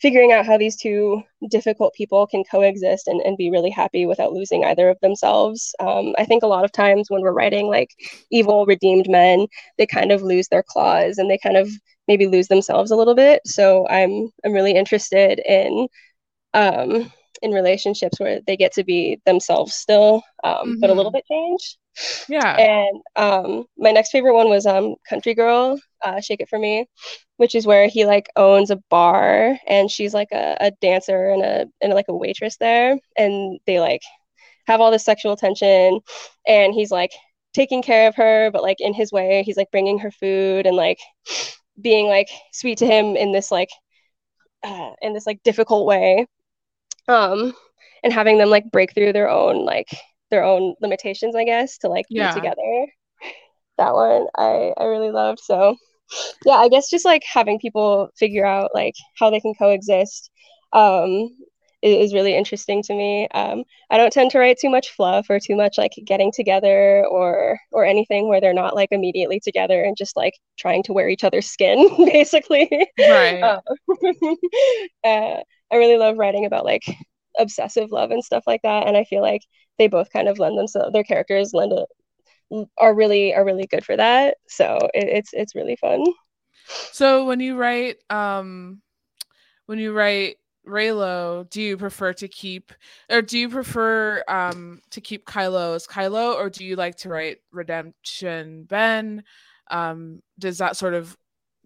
[0.00, 4.32] figuring out how these two difficult people can coexist and, and be really happy without
[4.32, 5.74] losing either of themselves.
[5.80, 7.90] Um, I think a lot of times when we're writing like
[8.30, 9.46] evil redeemed men,
[9.78, 11.68] they kind of lose their claws and they kind of
[12.08, 13.40] maybe lose themselves a little bit.
[13.46, 15.88] So I'm I'm really interested in
[16.54, 20.80] um, in relationships where they get to be themselves still, um, mm-hmm.
[20.80, 21.18] but a little mm-hmm.
[21.18, 21.78] bit changed.
[22.28, 22.56] Yeah.
[22.56, 26.86] And um, my next favorite one was um, Country Girl, uh, Shake It For Me,
[27.36, 31.42] which is where he like owns a bar and she's like a, a dancer and
[31.42, 32.98] a and like a waitress there.
[33.16, 34.02] And they like
[34.66, 36.00] have all this sexual tension
[36.46, 37.12] and he's like
[37.54, 40.76] taking care of her, but like in his way, he's like bringing her food and
[40.76, 40.98] like
[41.80, 43.70] being like sweet to him in this like
[44.62, 46.26] uh, in this like difficult way
[47.08, 47.52] um
[48.02, 49.88] and having them like break through their own like
[50.30, 52.32] their own limitations i guess to like yeah.
[52.32, 52.86] be together.
[53.78, 55.40] That one i i really loved.
[55.40, 55.76] So
[56.44, 60.30] yeah i guess just like having people figure out like how they can coexist
[60.72, 61.30] um
[61.82, 63.28] is, really interesting to me.
[63.34, 67.04] Um i don't tend to write too much fluff or too much like getting together
[67.06, 71.08] or or anything where they're not like immediately together and just like trying to wear
[71.08, 72.68] each other's skin basically.
[72.98, 73.42] Right.
[75.04, 75.40] Uh,
[75.72, 76.84] I really love writing about like
[77.38, 78.86] obsessive love and stuff like that.
[78.86, 79.42] And I feel like
[79.78, 81.86] they both kind of lend themselves, their characters lend a,
[82.78, 84.36] are really are really good for that.
[84.48, 86.04] So it, it's it's really fun.
[86.92, 88.82] So when you write um
[89.66, 92.72] when you write Reylo, do you prefer to keep
[93.10, 97.08] or do you prefer um to keep Kylo as Kylo or do you like to
[97.08, 99.24] write Redemption Ben?
[99.70, 101.16] Um does that sort of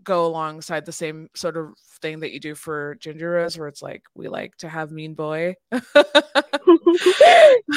[0.04, 3.82] go alongside the same sort of thing that you do for Ginger Rose, where it's
[3.82, 5.54] like we like to have mean boy.
[5.72, 5.80] so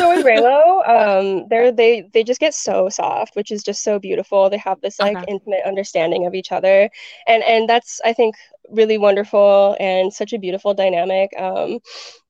[0.10, 4.50] with Reylo, um, they're they they just get so soft, which is just so beautiful.
[4.50, 5.26] They have this like okay.
[5.28, 6.90] intimate understanding of each other,
[7.28, 8.36] and and that's I think
[8.70, 11.32] really wonderful and such a beautiful dynamic.
[11.38, 11.80] Um,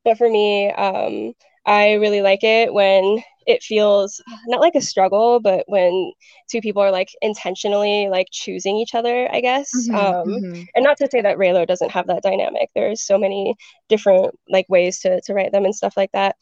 [0.03, 1.33] but for me, um,
[1.65, 6.11] I really like it when it feels not like a struggle, but when
[6.49, 9.69] two people are like intentionally like choosing each other, I guess.
[9.75, 10.63] Mm-hmm, um, mm-hmm.
[10.75, 12.69] And not to say that Reylo doesn't have that dynamic.
[12.75, 13.55] There's so many
[13.89, 16.35] different like ways to to write them and stuff like that.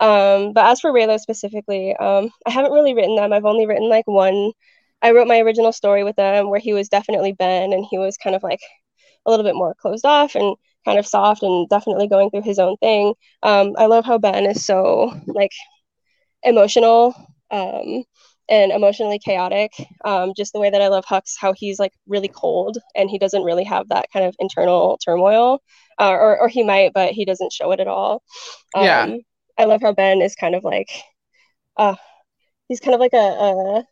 [0.00, 3.32] Um, but as for Reylo specifically, um, I haven't really written them.
[3.32, 4.52] I've only written like one.
[5.02, 8.16] I wrote my original story with them where he was definitely Ben and he was
[8.16, 8.60] kind of like
[9.26, 12.58] a little bit more closed off and kind of soft and definitely going through his
[12.58, 13.14] own thing.
[13.42, 15.52] Um, I love how Ben is so like
[16.42, 17.14] emotional
[17.50, 18.04] um,
[18.48, 19.72] and emotionally chaotic.
[20.04, 23.18] Um, just the way that I love Hux, how he's like really cold and he
[23.18, 25.60] doesn't really have that kind of internal turmoil,
[26.00, 28.22] uh, or or he might, but he doesn't show it at all.
[28.76, 29.04] yeah.
[29.04, 29.20] Um,
[29.58, 30.88] I love how Ben is kind of like,
[31.76, 31.96] uh,
[32.68, 33.84] he's kind of like a, a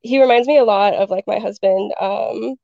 [0.00, 2.56] he reminds me a lot of like my husband um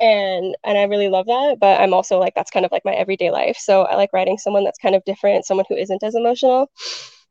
[0.00, 1.58] and and I really love that.
[1.60, 3.56] But I'm also like that's kind of like my everyday life.
[3.58, 6.70] So I like writing someone that's kind of different, someone who isn't as emotional.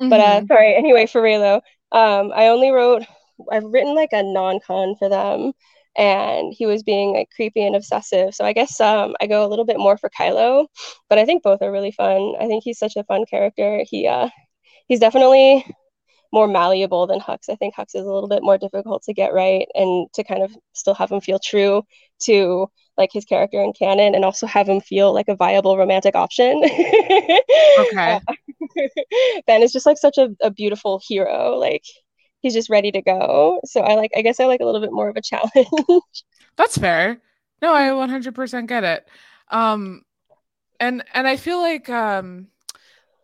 [0.01, 0.09] Mm-hmm.
[0.09, 0.47] But uh, mm-hmm.
[0.47, 0.75] sorry.
[0.75, 1.61] Anyway, for Reylo,
[1.91, 3.03] um, I only wrote.
[3.51, 5.53] I've written like a non-con for them,
[5.95, 8.33] and he was being like creepy and obsessive.
[8.33, 10.67] So I guess um, I go a little bit more for Kylo,
[11.09, 12.33] but I think both are really fun.
[12.39, 13.83] I think he's such a fun character.
[13.87, 14.29] He uh,
[14.87, 15.65] he's definitely
[16.33, 17.49] more malleable than Hux.
[17.49, 20.43] I think Hux is a little bit more difficult to get right and to kind
[20.43, 21.83] of still have him feel true
[22.23, 26.15] to like his character in canon and also have him feel like a viable romantic
[26.15, 26.61] option.
[27.79, 28.19] okay.
[28.27, 28.33] Uh,
[29.47, 31.57] ben is just like such a, a beautiful hero.
[31.57, 31.83] Like
[32.41, 33.59] he's just ready to go.
[33.65, 36.23] So I like I guess I like a little bit more of a challenge.
[36.57, 37.21] That's fair.
[37.61, 39.07] No, I 100% get it.
[39.49, 40.01] Um
[40.79, 42.47] and and I feel like um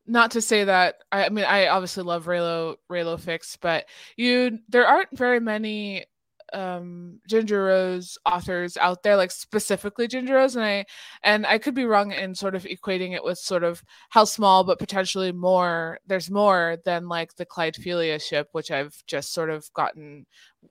[0.06, 4.60] not to say that I, I mean I obviously love Reylo Reylo Fics, but you
[4.70, 6.06] there aren't very many
[6.54, 10.86] um ginger rose authors out there like specifically ginger rose and i
[11.24, 14.64] and i could be wrong in sort of equating it with sort of how small
[14.64, 19.72] but potentially more there's more than like the Clydefilia ship which i've just sort of
[19.74, 20.26] gotten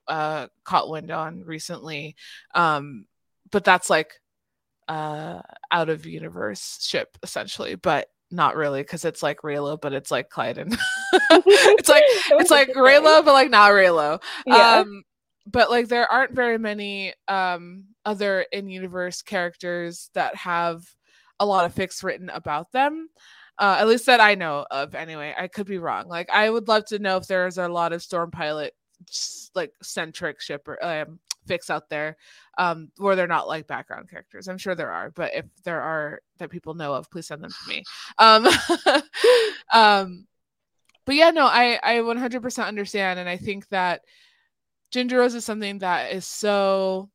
[0.09, 2.16] uh caught wind on recently
[2.55, 3.05] um
[3.50, 4.20] but that's like
[4.88, 5.40] uh
[5.70, 10.30] out of universe ship essentially but not really because it's like Reylo, but it's like
[10.30, 10.76] Clyde and
[11.30, 14.20] it's like it's like Reylo, but like not Reylo.
[14.46, 14.80] Yeah.
[14.80, 15.05] Um,
[15.47, 20.84] but like there aren't very many um other in-universe characters that have
[21.40, 23.09] a lot of fics written about them.
[23.59, 24.94] Uh, at least that I know of.
[24.94, 26.09] Anyway, I could be wrong.
[26.09, 28.74] Like I would love to know if there's a lot of Storm Pilot
[29.55, 32.16] like centric shipper um, fics out there
[32.59, 34.49] um, where they're not like background characters.
[34.49, 37.51] I'm sure there are, but if there are that people know of, please send them
[37.51, 37.82] to me.
[38.18, 38.47] Um,
[39.72, 40.26] um,
[41.05, 44.03] but yeah, no, I I 100% understand, and I think that
[44.91, 47.11] Ginger Rose is something that is so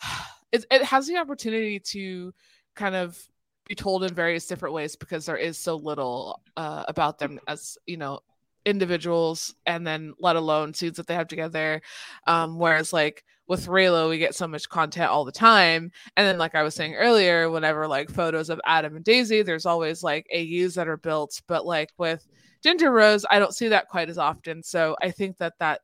[0.52, 2.32] it, it has the opportunity to
[2.74, 3.18] kind of
[3.66, 7.78] be told in various different ways because there is so little uh, about them as
[7.86, 8.20] you know
[8.66, 11.82] individuals and then let alone scenes that they have together.
[12.26, 15.90] Um whereas like with Reylo we get so much content all the time.
[16.16, 19.66] And then like I was saying earlier whenever like photos of Adam and Daisy there's
[19.66, 21.42] always like AUs that are built.
[21.46, 22.26] But like with
[22.62, 24.62] Ginger Rose I don't see that quite as often.
[24.62, 25.82] So I think that that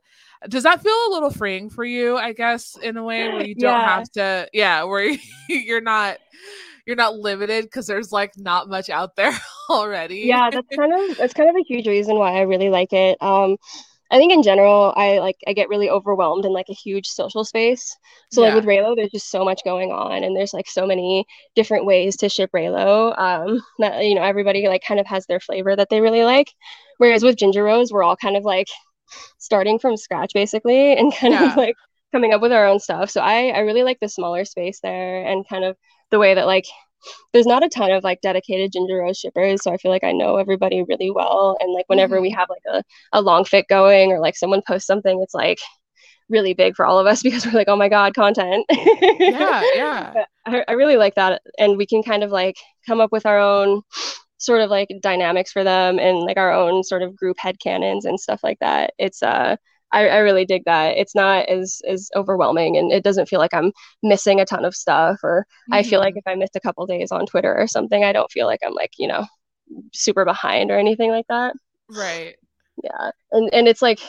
[0.49, 3.55] does that feel a little freeing for you I guess in a way where you
[3.55, 3.97] don't yeah.
[3.97, 5.17] have to yeah where
[5.49, 6.19] you're not
[6.87, 9.33] you're not limited because there's like not much out there
[9.71, 10.23] already.
[10.27, 13.17] Yeah, that's kind of that's kind of a huge reason why I really like it.
[13.23, 13.57] Um,
[14.13, 17.45] I think in general, I like I get really overwhelmed in like a huge social
[17.45, 17.97] space.
[18.33, 18.49] So yeah.
[18.49, 21.87] like with Reylo, there's just so much going on, and there's like so many different
[21.87, 23.17] ways to ship Reylo.
[23.19, 26.53] Um, that you know everybody like kind of has their flavor that they really like.
[26.99, 28.67] Whereas with Ginger Rose, we're all kind of like
[29.39, 31.51] starting from scratch basically, and kind yeah.
[31.51, 31.77] of like
[32.13, 33.11] coming up with our own stuff.
[33.11, 35.77] So I I really like the smaller space there, and kind of
[36.11, 36.67] the way that like
[37.33, 40.13] there's not a ton of like dedicated ginger rose shippers so i feel like i
[40.13, 42.25] know everybody really well and like whenever mm-hmm.
[42.25, 42.83] we have like a,
[43.13, 45.59] a long fic going or like someone posts something it's like
[46.29, 50.25] really big for all of us because we're like oh my god content yeah yeah
[50.47, 52.57] I, I really like that and we can kind of like
[52.87, 53.83] come up with our own
[54.41, 58.05] sort of like dynamics for them and like our own sort of group head canons
[58.05, 59.57] and stuff like that it's uh
[59.93, 60.97] I, I really dig that.
[60.97, 63.73] It's not as as overwhelming and it doesn't feel like I'm
[64.03, 65.75] missing a ton of stuff or mm-hmm.
[65.75, 66.19] I feel like mm-hmm.
[66.19, 68.75] if I missed a couple days on Twitter or something, I don't feel like I'm
[68.75, 69.27] like, you know,
[69.93, 71.55] super behind or anything like that.
[71.89, 72.37] Right.
[72.83, 73.11] Yeah.
[73.33, 74.01] And and it's like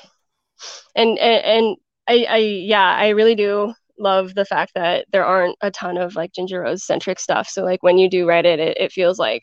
[0.96, 1.78] and and, and
[2.08, 6.16] I, I yeah, I really do love the fact that there aren't a ton of
[6.16, 7.48] like ginger rose centric stuff.
[7.48, 9.42] So like when you do write it, it, it feels like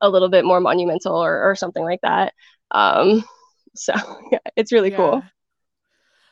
[0.00, 2.32] a little bit more monumental or, or something like that.
[2.70, 3.24] Um
[3.74, 3.94] so
[4.32, 4.96] yeah, it's really yeah.
[4.96, 5.22] cool.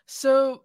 [0.06, 0.62] So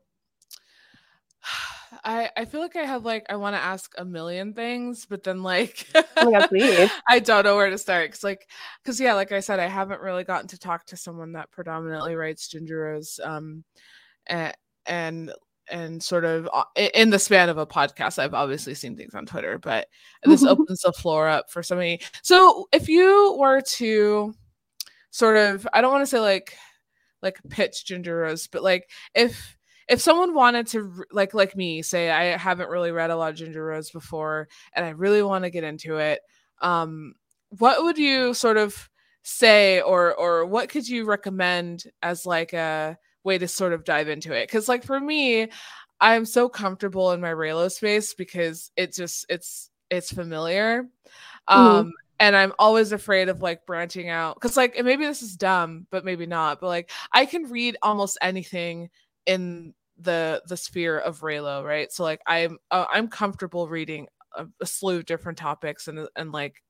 [2.04, 5.24] I I feel like I have like I want to ask a million things, but
[5.24, 6.50] then like oh God,
[7.08, 8.12] I don't know where to start.
[8.12, 8.50] Cause like
[8.84, 12.16] cause yeah, like I said, I haven't really gotten to talk to someone that predominantly
[12.16, 13.64] writes ginger rose um
[14.26, 15.32] and and
[15.70, 19.26] and sort of uh, in the span of a podcast i've obviously seen things on
[19.26, 19.88] twitter but
[20.24, 24.34] this opens the floor up for somebody so if you were to
[25.12, 26.56] sort of i don't want to say like
[27.22, 29.58] like pitch ginger rose but like if
[29.88, 33.38] if someone wanted to like like me say i haven't really read a lot of
[33.38, 36.20] ginger rose before and i really want to get into it
[36.62, 37.14] um
[37.50, 38.90] what would you sort of
[39.24, 44.10] say or or what could you recommend as like a way to sort of dive
[44.10, 45.48] into it because like for me
[46.02, 51.58] i'm so comfortable in my Reylo space because it just it's it's familiar mm-hmm.
[51.58, 55.88] um and I'm always afraid of like branching out because like maybe this is dumb,
[55.90, 56.62] but maybe not.
[56.62, 58.90] But like I can read almost anything
[59.26, 61.92] in the the sphere of Reylo, right?
[61.92, 66.32] So like I'm uh, I'm comfortable reading a, a, slew of different topics and and
[66.32, 66.64] like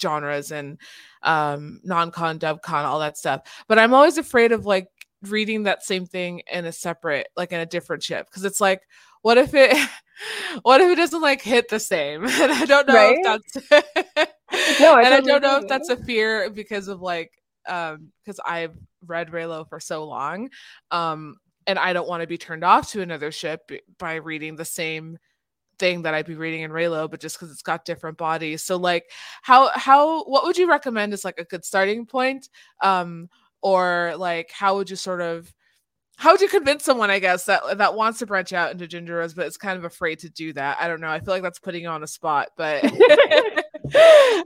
[0.00, 0.78] genres and
[1.22, 3.42] um non-con, dub-con, all that stuff.
[3.68, 4.88] But I'm always afraid of like
[5.30, 8.82] reading that same thing in a separate like in a different ship because it's like
[9.22, 9.76] what if it
[10.62, 13.18] what if it doesn't like hit the same and i don't know right?
[13.18, 13.84] if that's
[14.80, 17.32] no, I and I don't know if that's a fear because of like
[17.66, 20.50] um because I've read reylo for so long.
[20.90, 24.66] Um and I don't want to be turned off to another ship by reading the
[24.66, 25.18] same
[25.78, 28.62] thing that I'd be reading in Reylo, but just because it's got different bodies.
[28.62, 29.10] So like
[29.42, 32.48] how how what would you recommend as like a good starting point?
[32.82, 33.28] Um
[33.64, 35.52] or like how would you sort of
[36.16, 39.16] how would you convince someone i guess that that wants to branch out into ginger
[39.16, 41.42] rose but is kind of afraid to do that i don't know i feel like
[41.42, 42.84] that's putting you on a spot but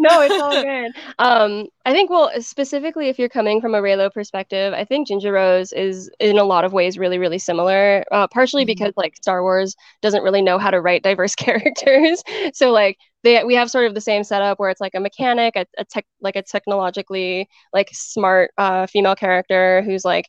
[0.01, 0.93] no, it's all good.
[1.19, 5.33] Um, I think, well, specifically if you're coming from a Reylo perspective, I think Ginger
[5.33, 8.05] Rose is in a lot of ways really, really similar.
[8.11, 8.67] Uh, partially mm-hmm.
[8.67, 13.43] because like Star Wars doesn't really know how to write diverse characters, so like they
[13.45, 16.07] we have sort of the same setup where it's like a mechanic, a, a tech,
[16.21, 20.27] like a technologically like smart uh, female character who's like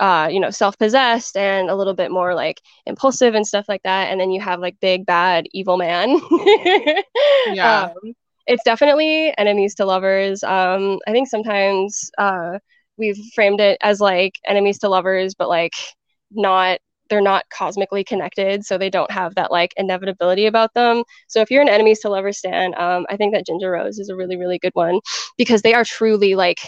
[0.00, 4.10] uh, you know, self-possessed and a little bit more like impulsive and stuff like that.
[4.10, 6.20] And then you have like big bad evil man.
[7.52, 7.90] yeah.
[8.04, 8.14] Um,
[8.46, 10.42] it's definitely enemies to lovers.
[10.42, 12.58] Um, I think sometimes uh,
[12.98, 15.74] we've framed it as like enemies to lovers, but like
[16.30, 16.80] not
[17.10, 21.04] they're not cosmically connected, so they don't have that like inevitability about them.
[21.28, 24.08] So if you're an enemies to lovers stand, um, I think that Ginger Rose is
[24.08, 25.00] a really really good one
[25.36, 26.58] because they are truly like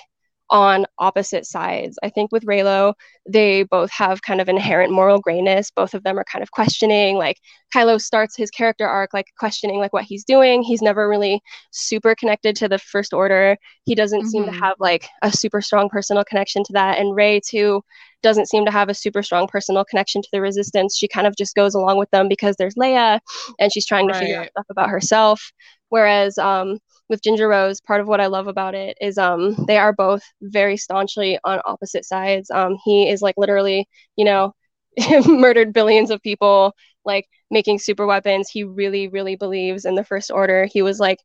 [0.50, 1.98] on opposite sides.
[2.02, 2.94] I think with Reylo,
[3.28, 5.70] they both have kind of inherent moral grayness.
[5.70, 7.16] Both of them are kind of questioning.
[7.16, 7.38] Like
[7.74, 10.62] Kylo starts his character arc like questioning like what he's doing.
[10.62, 11.40] He's never really
[11.72, 13.56] super connected to the First Order.
[13.84, 14.28] He doesn't mm-hmm.
[14.28, 14.60] seem to mm-hmm.
[14.60, 16.98] have like a super strong personal connection to that.
[16.98, 17.82] And Rey too
[18.26, 20.96] doesn't seem to have a super strong personal connection to the Resistance.
[20.96, 23.20] She kind of just goes along with them because there's Leia,
[23.60, 24.20] and she's trying to right.
[24.20, 25.52] figure out stuff about herself.
[25.90, 29.78] Whereas um, with Ginger Rose, part of what I love about it is um, they
[29.78, 32.50] are both very staunchly on opposite sides.
[32.50, 34.52] Um, he is like literally, you know,
[35.26, 36.74] murdered billions of people,
[37.04, 38.48] like making super weapons.
[38.50, 40.66] He really, really believes in the First Order.
[40.66, 41.18] He was like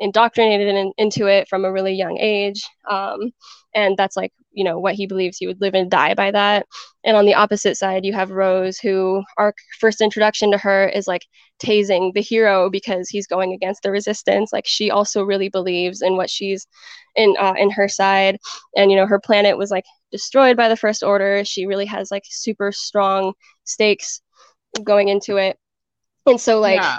[0.00, 2.64] indoctrinated in, into it from a really young age.
[2.90, 3.30] Um,
[3.74, 6.66] and that's like, you know, what he believes he would live and die by that.
[7.04, 11.06] And on the opposite side, you have Rose, who our first introduction to her is
[11.06, 11.22] like
[11.62, 14.52] tasing the hero because he's going against the resistance.
[14.52, 16.66] Like she also really believes in what she's
[17.14, 18.38] in uh, in her side.
[18.76, 21.44] And you know, her planet was like destroyed by the First Order.
[21.44, 24.20] She really has like super strong stakes
[24.82, 25.56] going into it.
[26.26, 26.98] And so like yeah.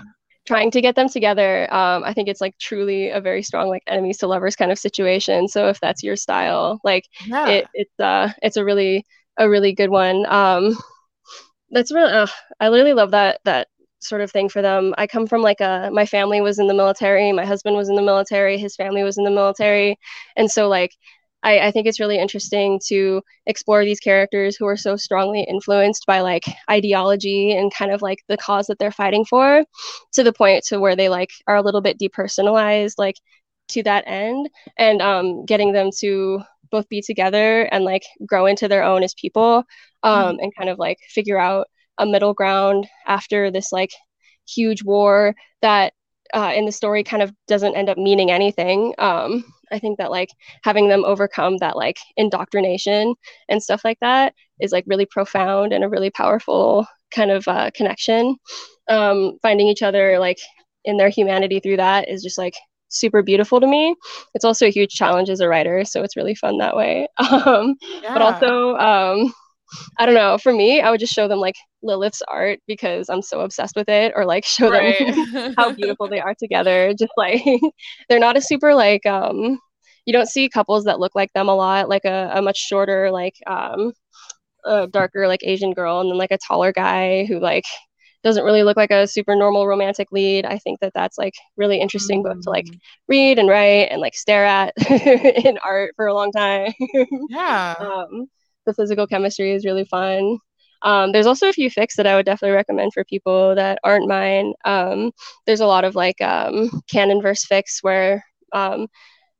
[0.50, 3.84] Trying to get them together, um, I think it's like truly a very strong like
[3.86, 5.48] enemies to lovers kind of situation.
[5.48, 7.48] So if that's your style, like yeah.
[7.50, 9.06] it, it's uh it's a really
[9.38, 10.26] a really good one.
[10.26, 10.76] Um,
[11.70, 12.26] that's really uh,
[12.60, 13.68] I literally love that that
[14.00, 14.96] sort of thing for them.
[14.98, 17.96] I come from like a my family was in the military, my husband was in
[17.96, 20.00] the military, his family was in the military,
[20.36, 20.96] and so like
[21.44, 26.06] I, I think it's really interesting to explore these characters who are so strongly influenced
[26.06, 29.64] by like ideology and kind of like the cause that they're fighting for
[30.14, 33.16] to the point to where they like are a little bit depersonalized like
[33.70, 34.50] to that end.
[34.78, 39.14] And um, getting them to both be together and like grow into their own as
[39.14, 39.64] people
[40.04, 41.68] um, mm and kind of like figure out
[41.98, 43.92] a middle ground after this like
[44.48, 45.94] huge war that
[46.34, 48.94] uh, in the story kind of doesn't end up meaning anything.
[48.98, 50.30] Um, I think that like
[50.64, 53.16] having them overcome that like indoctrination
[53.50, 57.72] and stuff like that is like really profound and a really powerful kind of uh,
[57.74, 58.36] connection.
[58.88, 60.40] Um, finding each other like
[60.86, 62.56] in their humanity through that is just like
[62.90, 63.96] super beautiful to me.
[64.34, 67.08] It's also a huge challenge as a writer, so it's really fun that way.
[67.20, 68.14] Um, yeah.
[68.14, 69.34] But also, um,
[69.98, 70.38] I don't know.
[70.38, 73.90] For me, I would just show them like Lillith's art because I'm so obsessed with
[73.90, 74.98] it, or like show right.
[74.98, 76.94] them how beautiful they are together.
[76.98, 77.44] Just like
[78.10, 79.60] they're not a super like um
[80.06, 83.12] you don't see couples that look like them a lot, like a, a much shorter,
[83.12, 83.94] like um
[84.66, 87.64] a darker like Asian girl and then like a taller guy who like
[88.24, 90.46] doesn't really look like a super normal romantic lead.
[90.46, 92.26] I think that that's like really interesting mm.
[92.26, 92.78] both to like mm.
[93.08, 94.74] read and write and like stare at
[95.46, 96.74] in art for a long time.
[97.30, 97.76] Yeah.
[97.80, 98.28] um,
[98.66, 100.38] the physical chemistry is really fun.
[100.82, 104.08] Um, there's also a few fics that I would definitely recommend for people that aren't
[104.08, 104.54] mine.
[104.66, 105.12] Um,
[105.46, 108.88] there's a lot of like um, canon verse fics where um,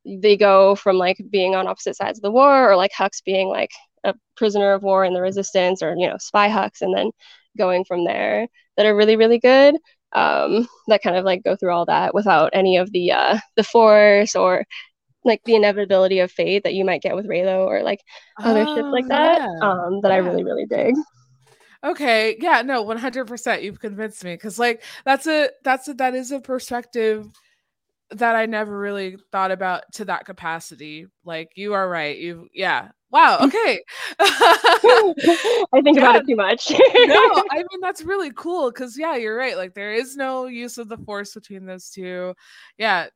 [0.06, 3.48] they go from like being on opposite sides of the war, or like Hux being
[3.48, 3.72] like
[4.04, 7.12] a prisoner of war in the resistance, or you know spy Hux, and then
[7.58, 8.48] going from there
[8.78, 9.76] that are really really good.
[10.14, 13.64] Um, that kind of like go through all that without any of the uh, the
[13.64, 14.66] force or
[15.26, 18.02] like the inevitability of fate that you might get with Reylo or like
[18.40, 19.40] other oh, shit like that.
[19.40, 19.70] Yeah.
[19.70, 20.16] Um, that yeah.
[20.16, 20.96] I really really dig.
[21.84, 23.64] Okay, yeah, no, one hundred percent.
[23.64, 27.26] You've convinced me because like that's a that's a that is a perspective
[28.12, 31.08] that I never really thought about to that capacity.
[31.24, 32.18] Like you are right.
[32.18, 33.40] You yeah, Wow.
[33.42, 33.82] Okay.
[34.20, 36.04] I think yeah.
[36.04, 36.70] about it too much.
[36.70, 36.78] no,
[37.52, 39.58] I mean that's really cool because yeah, you're right.
[39.58, 42.36] Like there is no use of the force between those two.
[42.78, 43.08] Yeah,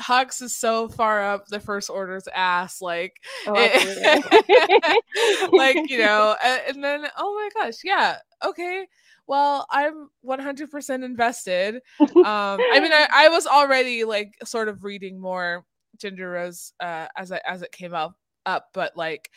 [0.00, 2.82] Hux is so far up the first order's ass.
[2.82, 8.16] Like, oh, it, like you know, and, and then oh my gosh, yeah.
[8.44, 8.86] Okay.
[9.28, 11.80] Well, I'm 100% invested.
[11.98, 15.64] Um, I mean, I, I was already like sort of reading more
[15.98, 18.14] Ginger Rose uh, as I, as it came up
[18.46, 19.30] up, but like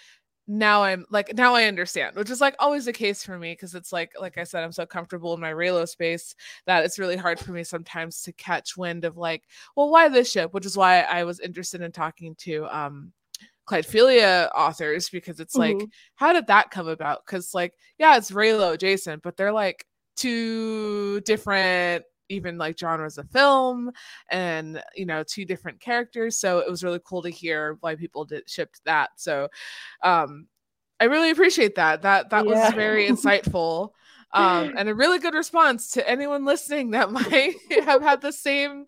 [0.47, 3.75] now I'm like now I understand, which is like always the case for me because
[3.75, 6.33] it's like like I said, I'm so comfortable in my Reylo space
[6.65, 9.43] that it's really hard for me sometimes to catch wind of like,
[9.75, 10.53] well, why this ship?
[10.53, 13.13] Which is why I was interested in talking to um
[13.67, 15.89] Clydefilia authors because it's like, Mhm.
[16.15, 17.25] how did that come about?
[17.25, 19.85] Because like, yeah, it's Reylo Jason, but they're like
[20.15, 23.91] two different even like genres of film
[24.31, 28.25] and you know two different characters so it was really cool to hear why people
[28.25, 29.47] did shipped that so
[30.03, 30.47] um
[30.99, 32.69] i really appreciate that that that Yeah.
[32.69, 33.91] was very insightful
[34.33, 37.55] um and a really good response to anyone listening that might
[37.85, 38.85] have had the same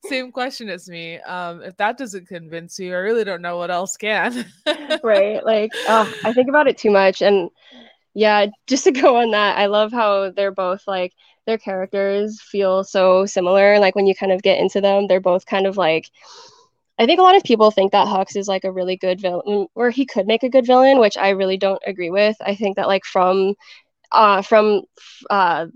[0.00, 3.70] same question as me um if that doesn't convince you i really don't know what
[3.70, 4.44] else can
[5.02, 7.50] right like oh, i think about it too much and
[8.14, 11.12] yeah just to go on that i love how they're both like
[11.46, 15.46] their characters feel so similar like when you kind of get into them they're both
[15.46, 16.10] kind of like
[16.98, 19.66] i think a lot of people think that hux is like a really good villain
[19.74, 22.76] or he could make a good villain which i really don't agree with i think
[22.76, 23.54] that like from
[24.12, 24.82] uh from
[25.30, 25.66] uh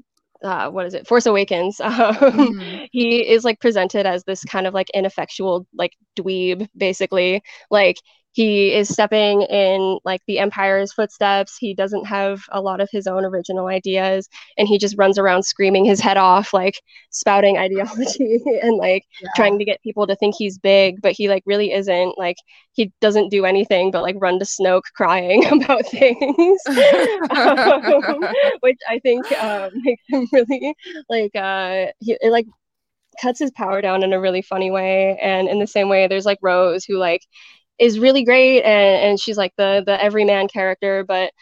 [0.42, 1.06] uh, what is it?
[1.06, 1.80] Force Awakens.
[1.84, 2.88] Um, Mhm.
[2.92, 7.96] he is like presented as this kind of like ineffectual like dweeb basically like
[8.34, 11.56] he is stepping in like the empire's footsteps.
[11.56, 14.28] He doesn't have a lot of his own original ideas
[14.58, 19.04] and he just runs around screaming his head off like spouting ideology and like
[19.36, 22.18] trying to get people to think he's big but he like really isn't.
[22.18, 22.38] Like
[22.72, 26.60] he doesn't do anything but like run to snoke crying about things.
[27.30, 28.20] Um,
[28.62, 30.74] which I think uh, makes him really
[31.08, 32.46] like uh, he it, like
[33.20, 35.18] cuts his power down in a really funny way.
[35.20, 37.22] And in the same way, there's like Rose who like
[37.78, 41.32] is really great and and she's like the the everyman character, but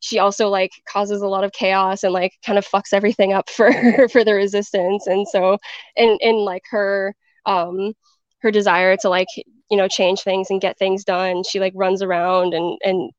[0.00, 3.48] she also like causes a lot of chaos and like kind of fucks everything up
[3.50, 3.70] for
[4.12, 5.06] for the resistance.
[5.06, 5.58] And so
[5.96, 7.14] in in like her
[7.46, 7.94] um
[8.42, 9.28] her desire to like
[9.70, 13.10] you know change things and get things done she like runs around and and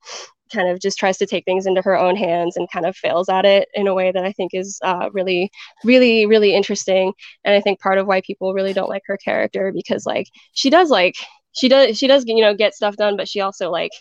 [0.53, 3.29] kind of just tries to take things into her own hands and kind of fails
[3.29, 5.49] at it in a way that I think is uh, really,
[5.83, 7.13] really, really interesting.
[7.43, 10.69] And I think part of why people really don't like her character because like she
[10.69, 11.15] does like
[11.55, 13.91] she does she does you know get stuff done, but she also like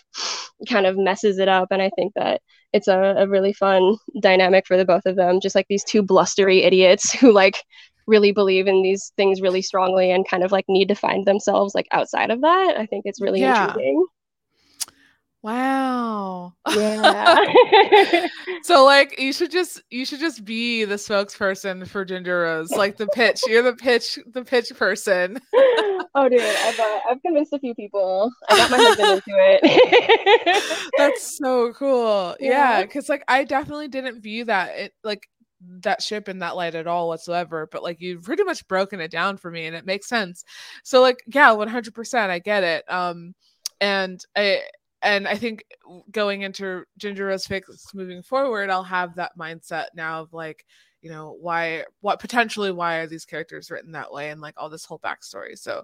[0.69, 1.69] kind of messes it up.
[1.71, 2.41] And I think that
[2.73, 5.39] it's a, a really fun dynamic for the both of them.
[5.41, 7.57] Just like these two blustery idiots who like
[8.07, 11.73] really believe in these things really strongly and kind of like need to find themselves
[11.75, 12.75] like outside of that.
[12.77, 13.45] I think it's really Yeah.
[13.45, 14.05] intriguing.
[15.45, 17.45] Wow Yeah.
[18.63, 22.97] so like you should just you should just be the spokesperson for Ginger Rose, like
[22.97, 23.41] the pitch.
[23.47, 25.39] You're the pitch, the pitch person.
[25.53, 28.31] oh, dude, I've uh, I've convinced a few people.
[28.49, 30.91] I got my husband into it.
[30.97, 32.35] That's so cool.
[32.39, 32.81] Yeah, Yeah.
[32.83, 35.27] because like I definitely didn't view that it like
[35.81, 37.67] that ship in that light at all whatsoever.
[37.71, 40.43] But like you've pretty much broken it down for me, and it makes sense.
[40.83, 42.83] So like yeah, one hundred percent, I get it.
[42.91, 43.35] Um,
[43.79, 44.61] and I
[45.05, 45.65] and I think
[46.11, 50.65] going into Ginger Rose Fics moving forward, I'll have that mindset now of like,
[51.01, 54.69] you know, why, what potentially, why are these characters written that way, and like all
[54.69, 55.57] this whole backstory.
[55.57, 55.83] So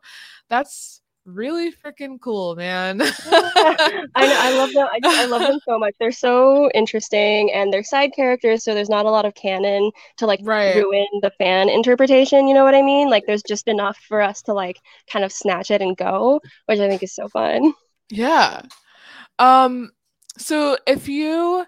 [0.49, 3.01] that's really freaking cool, man.
[4.15, 4.87] I know, I love them.
[4.91, 5.93] I, I love them so much.
[5.99, 10.25] They're so interesting, and they're side characters, so there's not a lot of canon to
[10.25, 10.73] like Right.
[10.73, 12.47] ruin the fan interpretation.
[12.47, 13.09] You know what I mean?
[13.09, 14.77] Like, there's just enough for us to like
[15.11, 17.73] kind of snatch it and go, which I think is so fun.
[18.09, 18.61] Yeah.
[19.41, 19.91] Um
[20.37, 21.65] so if you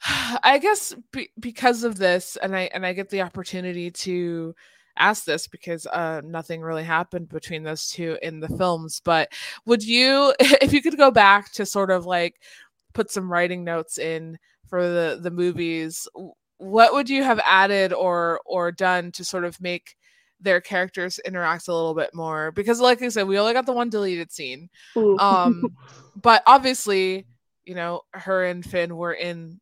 [0.42, 4.54] I guess be, because of this and I and I get the opportunity to
[4.98, 9.32] ask this because uh nothing really happened between those two in the films but
[9.66, 12.36] would you if you could go back to sort of like
[12.94, 16.08] put some writing notes in for the the movies
[16.58, 19.96] what would you have added or or done to sort of make
[20.42, 23.72] their characters interact a little bit more because like i said we only got the
[23.72, 24.68] one deleted scene.
[24.96, 25.18] Ooh.
[25.18, 25.64] um
[26.16, 27.26] but obviously
[27.64, 29.60] you know her and finn were in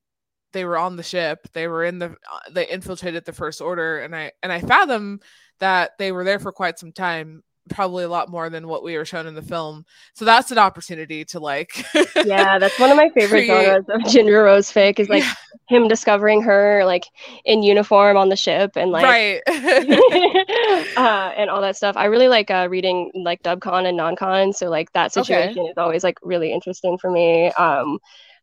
[0.53, 1.47] they were on the ship.
[1.53, 4.01] They were in the uh, they infiltrated the first order.
[4.01, 5.21] And i and i fathom
[5.61, 8.97] that they were there for quite some time probably a lot more than what we
[8.97, 11.85] were shown in the film so that's an opportunity to like
[12.25, 15.33] yeah, that's one of my favorite Create- genres of Ginger Rose fic is like Yeah,
[15.69, 17.05] him discovering her like
[17.45, 19.41] in uniform on the ship and like right
[20.97, 21.97] uh, and all that stuff.
[21.97, 25.23] I really like uh, reading like dubcon and non-con, so like that Okay.
[25.23, 27.51] situation is always like really interesting for me.
[27.53, 27.99] Um,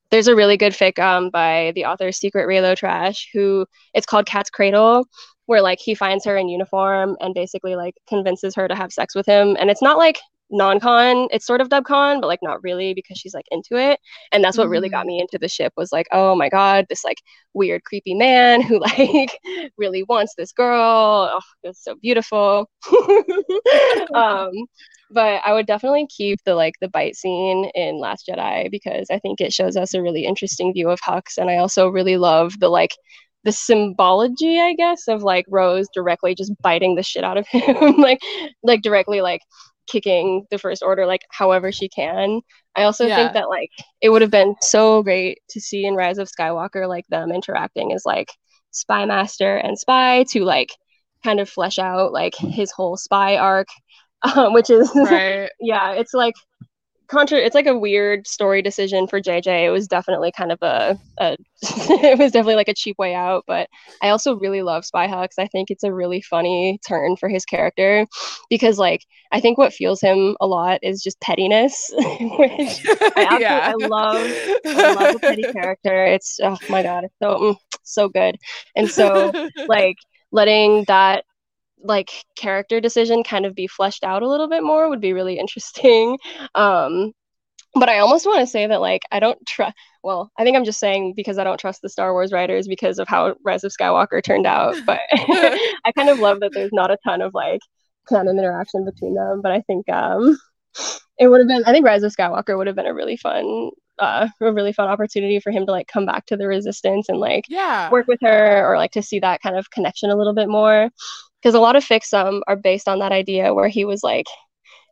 [0.09, 4.25] there's a really good fic um, by the author Secret Reylo Trash, who it's called
[4.25, 5.05] Cat's Cradle,
[5.47, 9.15] where like he finds her in uniform and basically like convinces her to have sex
[9.15, 10.19] with him, and it's not like
[10.49, 13.99] non-con it's sort of dubcon but like not really because she's like into it.
[14.31, 17.03] And that's what really got me into the ship was like oh my god this
[17.03, 17.17] like
[17.53, 19.37] weird creepy man who like
[19.77, 21.29] really wants this girl.
[21.33, 22.69] Oh it's so beautiful.
[24.13, 24.51] Um
[25.09, 29.19] but I would definitely keep the like the bite scene in Last Jedi because I
[29.19, 32.59] think it shows us a really interesting view of Hux, and I also really love
[32.59, 32.91] the like
[33.47, 37.95] the symbology, I guess, of like Rose directly just biting the shit out of him,
[37.95, 38.19] like
[38.61, 39.41] like directly like
[39.89, 42.41] kicking the first order like however she can.
[42.75, 43.15] I also yeah.
[43.15, 43.69] think that like
[44.01, 47.93] it would have been so great to see in Rise of Skywalker like them interacting
[47.93, 48.27] as like
[48.71, 50.71] spy master and spy to like
[51.23, 53.69] kind of flesh out like his whole spy arc
[54.35, 55.49] um, which is right.
[55.61, 56.35] yeah it's like
[57.07, 59.65] contra it's like a weird story decision for JJ.
[59.65, 63.43] It was definitely kind of a, a it was definitely like a cheap way out,
[63.47, 63.69] but
[64.01, 65.29] I also really love Spy Hux.
[65.39, 68.05] I think it's a really funny turn for his character
[68.49, 69.01] because like
[69.31, 72.85] I think what fuels him a lot is just pettiness, which
[73.15, 73.73] I yeah.
[73.73, 74.31] I love
[74.65, 76.05] I love a petty character.
[76.05, 78.37] It's oh my god, it's so mm, so good.
[78.75, 79.31] And so
[79.67, 79.97] like
[80.31, 81.23] letting that
[81.83, 85.39] like character decision kind of be fleshed out a little bit more would be really
[85.39, 86.17] interesting.
[86.55, 87.13] Um,
[87.75, 89.75] but I almost want to say that like I don't trust.
[90.03, 92.97] Well, I think I'm just saying because I don't trust the Star Wars writers because
[92.97, 94.75] of how Rise of Skywalker turned out.
[94.85, 97.59] But I kind of love that there's not a ton of like
[98.09, 99.41] canon interaction between them.
[99.41, 100.37] But I think um,
[101.19, 101.63] it would have been.
[101.65, 104.87] I think Rise of Skywalker would have been a really fun uh, a really fun
[104.87, 108.19] opportunity for him to like come back to the resistance and like yeah work with
[108.21, 110.89] her or like to see that kind of connection a little bit more
[111.41, 114.25] because a lot of fics um are based on that idea where he was like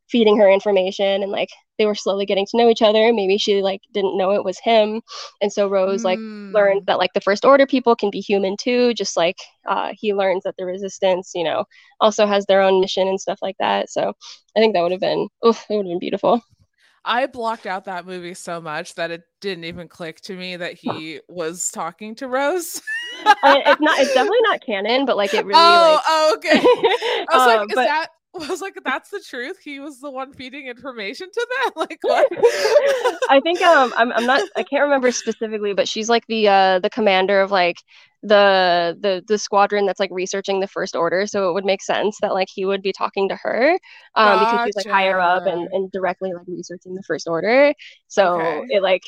[0.10, 3.62] feeding her information and like they were slowly getting to know each other maybe she
[3.62, 5.02] like didn't know it was him
[5.42, 6.54] and so rose like mm.
[6.54, 9.38] learned that like the first order people can be human too just like
[9.68, 11.66] uh, he learns that the resistance you know
[12.00, 14.14] also has their own mission and stuff like that so
[14.56, 16.42] i think that would have been oh it would have been beautiful
[17.08, 20.74] I blocked out that movie so much that it didn't even click to me that
[20.74, 22.82] he was talking to Rose.
[23.26, 24.00] I mean, it's not.
[24.00, 25.60] It's definitely not canon, but like it really.
[25.60, 26.04] Oh, like...
[26.08, 26.60] oh okay.
[26.60, 27.86] I was um, like, is but...
[27.86, 28.08] that?
[28.42, 29.58] I was like, that's the truth.
[29.64, 31.72] He was the one feeding information to them.
[31.86, 32.28] Like what?
[33.30, 34.12] I think um, I'm.
[34.12, 34.48] I'm not.
[34.56, 37.78] I can't remember specifically, but she's like the uh the commander of like
[38.26, 42.18] the the the squadron that's like researching the first order so it would make sense
[42.22, 43.74] that like he would be talking to her
[44.16, 44.52] um gotcha.
[44.52, 47.72] because she's like higher up and, and directly like researching the first order
[48.08, 48.66] so okay.
[48.70, 49.04] it like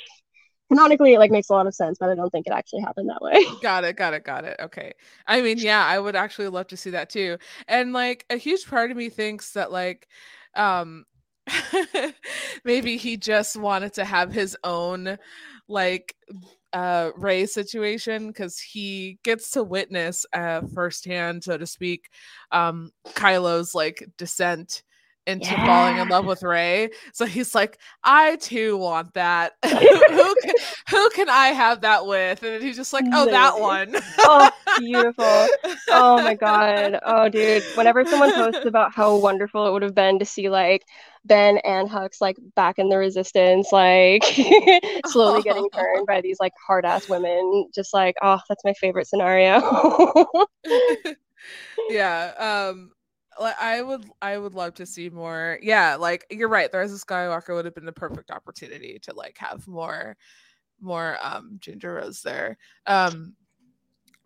[0.70, 3.10] canonically it like makes a lot of sense but i don't think it actually happened
[3.10, 3.44] that way.
[3.62, 4.58] Got it got it got it.
[4.60, 4.94] Okay.
[5.26, 7.38] I mean yeah i would actually love to see that too.
[7.68, 10.08] And like a huge part of me thinks that like
[10.56, 11.06] um
[12.66, 15.18] maybe he just wanted to have his own
[15.68, 16.16] like
[16.74, 22.10] uh Rey situation because he gets to witness uh firsthand, so to speak,
[22.52, 24.84] um Kylo's like descent
[25.28, 25.66] into yeah.
[25.66, 26.90] falling in love with Rey.
[27.14, 29.54] So he's like, I too want that.
[29.66, 30.56] who can
[30.90, 32.42] who can I have that with?
[32.42, 33.96] And he's just like, oh, that one.
[34.20, 34.50] oh,
[34.80, 35.48] beautiful.
[35.90, 37.00] Oh my god.
[37.10, 37.64] Oh, dude.
[37.76, 40.84] Whenever someone posts about how wonderful it would have been to see like
[41.26, 44.24] Ben and Hux like back in the resistance, like
[45.08, 49.08] slowly getting turned by these like hard ass women, just like, oh, that's my favorite
[49.08, 49.60] scenario.
[51.90, 52.34] yeah.
[52.70, 52.92] Um
[53.40, 55.60] I would I would love to see more.
[55.62, 56.72] Yeah, like you're right.
[56.72, 60.18] There is a Skywalker would have been the perfect opportunity to like have more
[60.82, 62.58] more um Ginger Rose there.
[62.86, 63.36] Um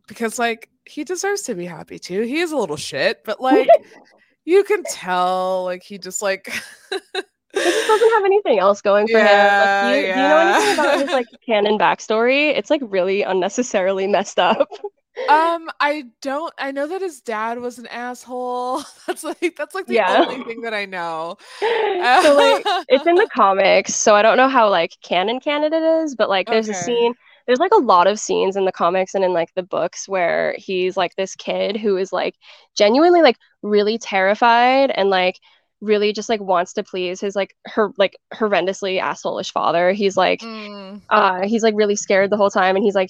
[0.08, 2.22] because like he deserves to be happy too.
[2.22, 3.70] He is a little shit, but like
[4.46, 6.48] you can tell like he just like
[6.92, 9.92] he just doesn't have anything else going for yeah, him.
[9.92, 10.16] Like, you, yeah.
[10.16, 12.58] do you know anything about his like canon backstory?
[12.58, 14.70] It's like really unnecessarily messed up.
[15.30, 16.54] Um, I don't.
[16.58, 18.84] I know that his dad was an asshole.
[19.08, 20.26] That's like that's like the yeah.
[20.28, 21.38] only thing that I know.
[21.60, 25.84] so like, it's in the comics, so I don't know how like canon canon it
[25.84, 26.78] is, but like there's okay.
[26.78, 27.14] a scene.
[27.48, 30.56] There's like a lot of scenes in the comics and in like the books where
[30.58, 32.36] he's like this kid who is like
[32.78, 35.40] genuinely like really terrified and like
[35.82, 39.92] really just like wants to please his like her like horrendously assholeish father.
[39.92, 41.02] He's like mm.
[41.10, 43.10] uh he's like really scared the whole time and he's like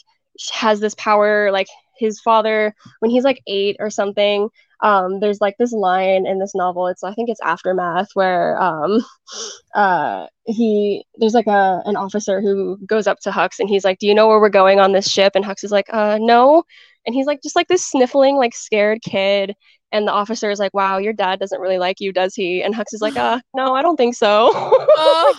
[0.54, 1.68] has this power like
[2.02, 4.50] his father when he's like eight or something
[4.84, 9.00] um, there's like this line in this novel it's i think it's aftermath where um,
[9.76, 14.00] uh, he there's like a an officer who goes up to hux and he's like
[14.00, 15.34] do you know where we're going on this ship?
[15.36, 16.64] And hux is like uh no.
[17.06, 19.56] And he's like just like this sniffling like scared kid.
[19.94, 22.64] And the officer is like wow your dad doesn't really like you does he?
[22.64, 24.52] And hux is like uh no i don't think so.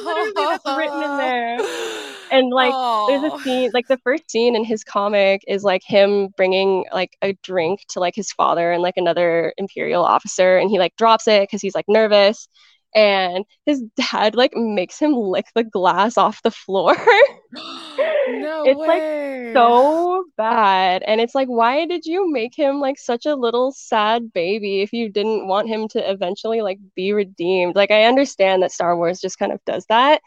[0.03, 1.59] Like, that's written in there
[2.33, 3.09] and like Aww.
[3.09, 7.16] there's a scene like the first scene in his comic is like him bringing like
[7.22, 11.28] a drink to like his father and like another imperial officer and he like drops
[11.28, 12.49] it because he's like nervous
[12.95, 16.95] and his dad like makes him lick the glass off the floor.
[17.55, 18.87] no it's way.
[18.87, 21.03] like so bad.
[21.03, 24.93] And it's like, why did you make him like such a little sad baby if
[24.93, 27.76] you didn't want him to eventually like be redeemed?
[27.76, 30.20] Like, I understand that Star Wars just kind of does that,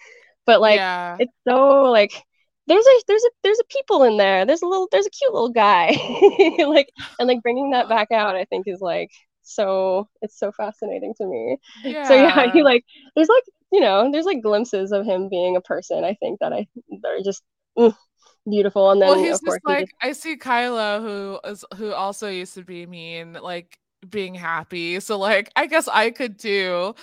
[0.46, 1.18] but like, yeah.
[1.20, 2.12] it's so like
[2.68, 4.46] there's a there's a there's a people in there.
[4.46, 5.98] There's a little there's a cute little guy.
[6.66, 6.89] like
[7.20, 9.12] and like bringing that back out, I think is like
[9.43, 11.58] so it's so fascinating to me.
[11.84, 12.08] yeah.
[12.08, 12.84] So yeah, he like
[13.16, 16.04] there's like you know there's like glimpses of him being a person.
[16.04, 16.68] I think that I
[17.02, 17.43] that are just
[17.78, 17.96] mm,
[18.50, 18.91] beautiful.
[18.91, 22.28] And then well, he's just like he just, I see Kylo who is who also
[22.30, 23.78] used to be mean, like
[24.10, 25.00] being happy.
[25.00, 26.96] So like I guess I could too.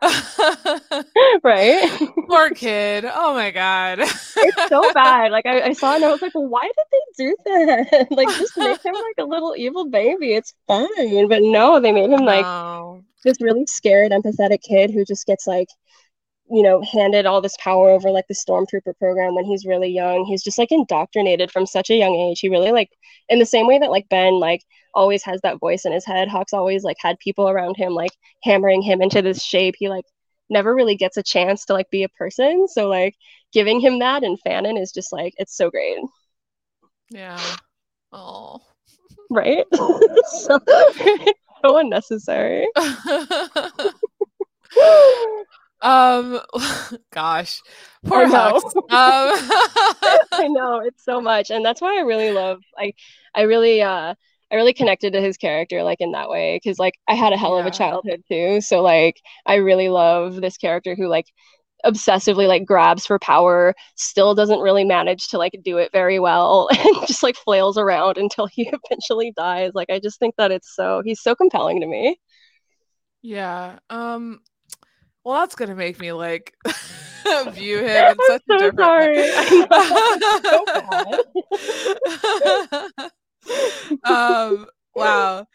[1.42, 1.90] right.
[2.28, 3.04] Poor kid.
[3.04, 3.98] Oh my god.
[4.00, 5.32] it's so bad.
[5.32, 8.06] Like I, I saw it and I was like, well, why did they do that?
[8.10, 10.34] like just make him like a little evil baby.
[10.34, 11.28] It's fine.
[11.28, 15.68] But no, they made him like this really scared, empathetic kid who just gets like,
[16.48, 20.24] you know, handed all this power over like the stormtrooper program when he's really young.
[20.26, 22.38] He's just like indoctrinated from such a young age.
[22.38, 22.90] He really like
[23.28, 24.62] in the same way that like Ben like
[24.94, 26.28] always has that voice in his head.
[26.28, 28.12] Hux always like had people around him like
[28.42, 29.74] hammering him into this shape.
[29.78, 30.04] He like
[30.50, 32.66] never really gets a chance to like be a person.
[32.68, 33.14] So like
[33.52, 35.98] giving him that and fanon is just like it's so great.
[37.10, 37.40] Yeah.
[38.12, 38.60] Oh.
[39.30, 39.66] Right?
[39.72, 40.58] so,
[41.62, 42.66] so unnecessary.
[45.82, 46.40] um
[47.12, 47.60] gosh.
[48.06, 48.26] Poor.
[48.26, 48.62] Hux.
[48.74, 49.50] Um
[50.32, 52.62] I know it's so much, and that's why I really love.
[52.78, 52.94] I
[53.34, 54.14] I really uh
[54.50, 57.36] I really connected to his character like in that way because like I had a
[57.36, 58.60] hell of a childhood too.
[58.60, 61.26] So like I really love this character who like
[61.84, 66.68] obsessively like grabs for power, still doesn't really manage to like do it very well,
[66.76, 69.72] and just like flails around until he eventually dies.
[69.74, 72.18] Like I just think that it's so he's so compelling to me.
[73.22, 73.78] Yeah.
[73.90, 74.40] Um
[75.24, 76.54] well that's gonna make me like
[77.52, 79.16] view him in such I'm a so different sorry.
[83.00, 83.10] Know.
[84.04, 85.46] Um wow.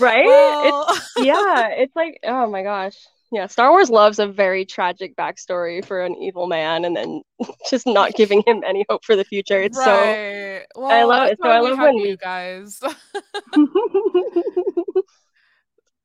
[0.00, 0.24] Right?
[0.24, 0.86] Well,
[1.18, 2.96] yeah, it's like, oh my gosh.
[3.32, 7.22] Yeah, Star Wars loves a very tragic backstory for an evil man and then
[7.70, 9.60] just not giving him any hope for the future.
[9.60, 10.62] It's right.
[10.76, 11.38] Well, I love it.
[11.42, 12.80] So I love when you guys.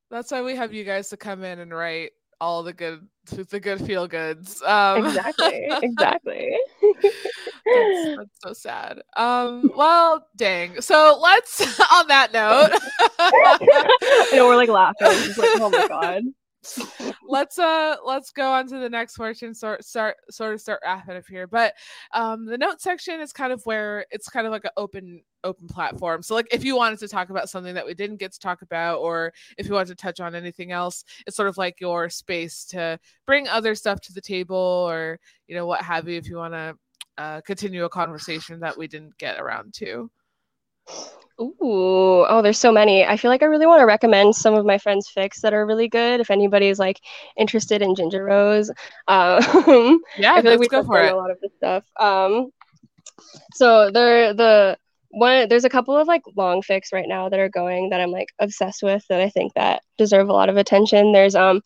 [0.10, 3.08] That's why we have you guys to come in and write all the good
[3.50, 4.62] the good feel goods.
[4.64, 5.68] Um exactly.
[5.84, 6.58] Exactly.
[6.82, 9.02] that's, that's so sad.
[9.16, 10.82] Um well dang.
[10.82, 11.62] So let's
[11.94, 12.72] on that note.
[13.20, 15.08] I know we're like laughing.
[15.26, 16.24] Just like, oh my god.
[17.28, 21.16] let's uh let's go on to the next portion sort start sort of start wrapping
[21.16, 21.74] up here but
[22.14, 25.68] um the note section is kind of where it's kind of like an open open
[25.68, 28.40] platform so like if you wanted to talk about something that we didn't get to
[28.40, 31.80] talk about or if you wanted to touch on anything else it's sort of like
[31.80, 36.18] your space to bring other stuff to the table or you know what have you
[36.18, 36.76] if you want to
[37.18, 40.10] uh, continue a conversation that we didn't get around to
[41.42, 43.06] Ooh, oh, there's so many.
[43.06, 45.66] I feel like I really want to recommend some of my friends' fics that are
[45.66, 46.20] really good.
[46.20, 47.00] If anybody's like
[47.38, 48.70] interested in Ginger Rose,
[49.08, 51.86] um, yeah I feel like we go for it a lot of this stuff.
[51.98, 52.52] Um,
[53.54, 54.78] so there, the
[55.12, 58.12] one, there's a couple of like long fics right now that are going that I'm
[58.12, 61.14] like obsessed with that I think that deserve a lot of attention.
[61.14, 61.62] There's um,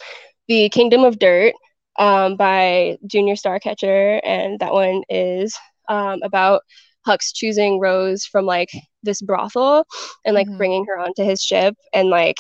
[0.47, 1.53] the Kingdom of Dirt,
[1.99, 5.57] um, by Junior Starcatcher, and that one is
[5.89, 6.61] um about
[7.07, 8.69] Hux choosing Rose from like
[9.03, 9.85] this brothel
[10.25, 10.57] and like Mhm.
[10.57, 12.37] bringing her onto his ship, and like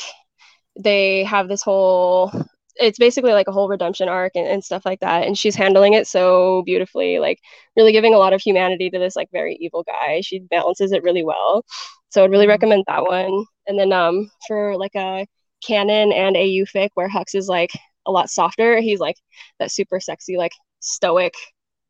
[0.79, 2.31] they have this whole
[2.77, 5.27] it's basically like a whole redemption arc and, and stuff like that.
[5.27, 7.39] And she's handling it so beautifully like
[7.75, 10.21] really giving a lot of humanity to this like very evil guy.
[10.21, 11.63] She balances it really well.
[12.09, 12.49] So i'd really Mhm.
[12.49, 13.45] recommend that one.
[13.67, 15.25] And then um for like a
[15.65, 17.71] canon and au fic where hux is like
[18.05, 19.15] a lot softer he's like
[19.59, 20.51] that super sexy like
[20.81, 21.33] stoic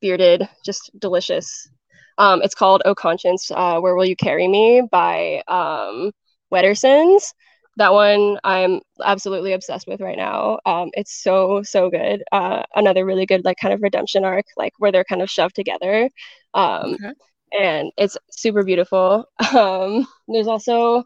[0.01, 1.69] bearded just delicious
[2.17, 6.11] um it's called oh conscience uh where will you carry me by um
[6.51, 7.33] Wettersons
[7.77, 10.59] that one I'm absolutely obsessed with right now.
[10.65, 12.23] Um, it's so so good.
[12.31, 15.55] Uh, another really good like kind of redemption arc, like where they're kind of shoved
[15.55, 16.09] together,
[16.53, 17.13] um, okay
[17.59, 19.25] and it's super beautiful.
[19.53, 21.03] Um, there's also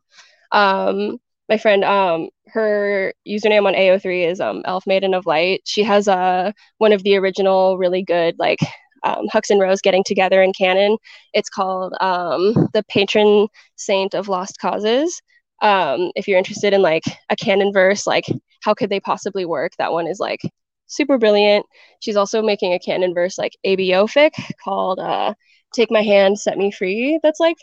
[0.51, 1.83] um, my friend.
[1.83, 5.61] Um, her username on AO3 is um, Elf Maiden of Light.
[5.65, 8.59] She has uh, one of the original really good like
[9.03, 10.97] um, Hux and Rose getting together in canon.
[11.33, 15.21] It's called um, the Patron Saint of Lost Causes.
[15.61, 18.25] Um if you're interested in like a canon verse like
[18.61, 19.71] how could they possibly work?
[19.79, 20.41] That one is like
[20.87, 21.65] super brilliant.
[21.99, 24.31] She's also making a canon verse like abo fic
[24.63, 25.33] called uh
[25.73, 27.57] take my hand set me free that's like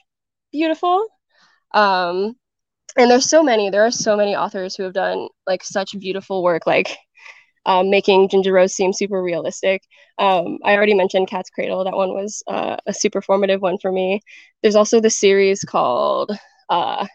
[0.53, 1.07] beautiful.
[1.74, 2.37] Um
[2.97, 6.43] and there's so many there are so many authors who have done like such beautiful
[6.43, 6.97] work like
[7.66, 9.82] um, making ginger rose seem super realistic.
[10.18, 11.84] Um, i already mentioned cat's cradle.
[11.84, 14.20] That one was uh, a super formative one for me.
[14.62, 16.32] There's also the series called
[16.68, 17.06] uh,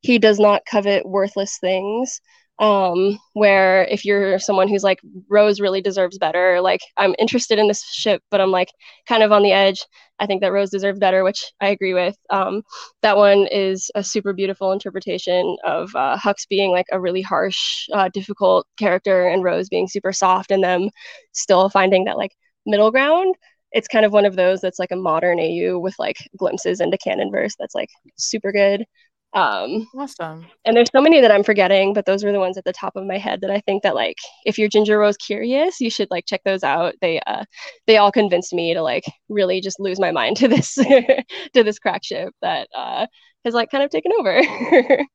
[0.00, 2.20] he does not covet worthless things
[2.60, 5.00] um, where if you're someone who's like
[5.30, 8.70] Rose really deserves better, like I'm interested in this ship, but I'm like
[9.08, 9.82] kind of on the edge.
[10.18, 12.16] I think that Rose deserves better, which I agree with.
[12.28, 12.62] Um,
[13.00, 17.88] that one is a super beautiful interpretation of uh, Hux being like a really harsh,
[17.94, 20.90] uh, difficult character, and Rose being super soft, and them
[21.32, 22.32] still finding that like
[22.66, 23.34] middle ground.
[23.72, 26.98] It's kind of one of those that's like a modern AU with like glimpses into
[26.98, 27.88] canon verse that's like
[28.18, 28.84] super good.
[29.32, 30.46] Um, awesome.
[30.64, 32.96] And there's so many that I'm forgetting, but those were the ones at the top
[32.96, 36.10] of my head that I think that like if you're Ginger Rose curious, you should
[36.10, 36.94] like check those out.
[37.00, 37.44] They uh
[37.86, 40.74] they all convinced me to like really just lose my mind to this
[41.54, 43.06] to this crack ship that uh
[43.44, 44.42] has like kind of taken over.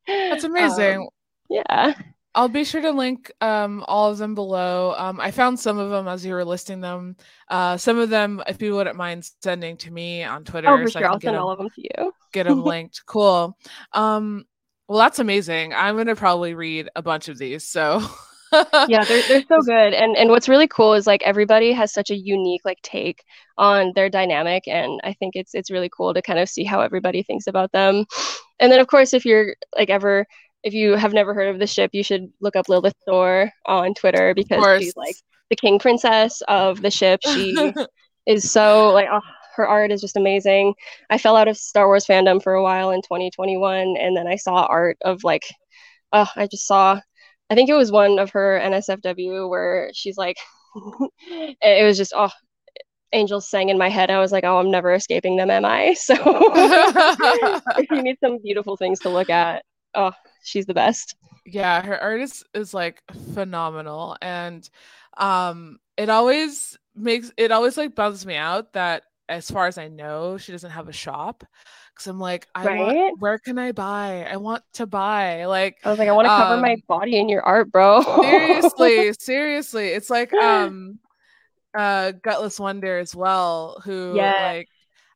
[0.07, 1.01] That's amazing.
[1.01, 1.07] Um,
[1.49, 1.93] yeah.
[2.35, 4.93] I'll be sure to link um, all of them below.
[4.97, 7.15] Um, I found some of them as you were listing them.
[7.49, 10.89] Uh, some of them, if you wouldn't mind sending to me on Twitter, oh, for
[10.89, 11.07] so sure.
[11.07, 12.11] I'll send them, all of them to you.
[12.33, 13.03] get them linked.
[13.05, 13.57] Cool.
[13.93, 14.43] Um,
[14.89, 15.73] well, that's amazing.
[15.73, 17.65] I'm gonna probably read a bunch of these.
[17.65, 18.05] So.
[18.87, 22.11] yeah, they're they're so good, and and what's really cool is like everybody has such
[22.11, 23.23] a unique like take
[23.57, 26.81] on their dynamic, and I think it's it's really cool to kind of see how
[26.81, 28.05] everybody thinks about them.
[28.59, 30.25] And then of course, if you're like ever
[30.65, 33.93] if you have never heard of the ship, you should look up Lillith Thor on
[33.93, 35.15] Twitter because she's like
[35.51, 37.19] the king princess of the ship.
[37.23, 37.55] She
[38.25, 39.21] is so like oh,
[39.55, 40.73] her art is just amazing.
[41.11, 44.37] I fell out of Star Wars fandom for a while in 2021, and then I
[44.37, 45.43] saw art of like,
[46.11, 46.99] oh, I just saw.
[47.51, 50.37] I think it was one of her NSFW where she's like,
[51.29, 52.31] it was just oh,
[53.13, 54.09] angels sang in my head.
[54.09, 55.95] I was like, oh, I'm never escaping them, am I?
[55.99, 56.15] So
[57.77, 59.63] if you need some beautiful things to look at,
[59.93, 60.11] oh,
[60.45, 61.15] she's the best.
[61.45, 63.01] Yeah, her art is, is like
[63.33, 64.15] phenomenal.
[64.21, 64.67] And
[65.17, 69.87] um it always makes it always like bums me out that as far as I
[69.87, 71.43] know, she doesn't have a shop.
[71.95, 72.77] Cause I'm like, I right?
[72.77, 74.27] want where can I buy?
[74.29, 75.45] I want to buy.
[75.45, 77.71] Like I was like, I want to um, cover my um, body in your art,
[77.71, 78.01] bro.
[78.21, 79.87] seriously, seriously.
[79.89, 80.99] It's like um
[81.73, 84.33] uh Gutless Wonder as well, who yeah.
[84.41, 84.67] like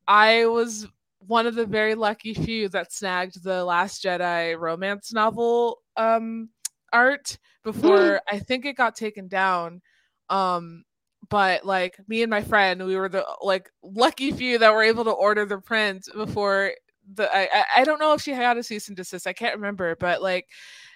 [0.08, 0.88] I was
[1.20, 6.50] one of the very lucky few that snagged the Last Jedi romance novel um,
[6.92, 9.82] art before I think it got taken down.
[10.30, 10.84] Um,
[11.30, 15.04] but like me and my friend, we were the like lucky few that were able
[15.04, 16.72] to order the print before
[17.14, 17.30] the.
[17.36, 19.28] I I don't know if she had a cease and desist.
[19.28, 20.48] I can't remember, but like,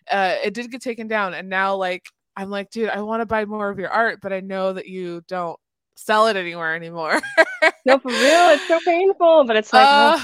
[0.09, 3.25] uh, it did get taken down, and now like I'm like, dude, I want to
[3.25, 5.59] buy more of your art, but I know that you don't
[5.95, 7.21] sell it anywhere anymore.
[7.85, 10.19] no, for real, it's so painful, but it's like, uh,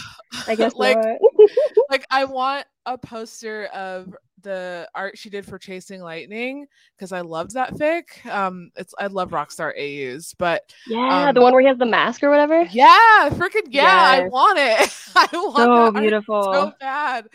[0.47, 0.97] I guess like,
[1.89, 7.21] like I want a poster of the art she did for Chasing Lightning because I
[7.21, 8.25] loved that fic.
[8.25, 11.85] Um, it's I love Rockstar AUs, but yeah, um, the one where he has the
[11.85, 12.63] mask or whatever.
[12.63, 14.21] Yeah, freaking yeah, yes.
[14.21, 14.93] I want it.
[15.15, 15.55] I want
[15.95, 17.27] so beautiful, so bad,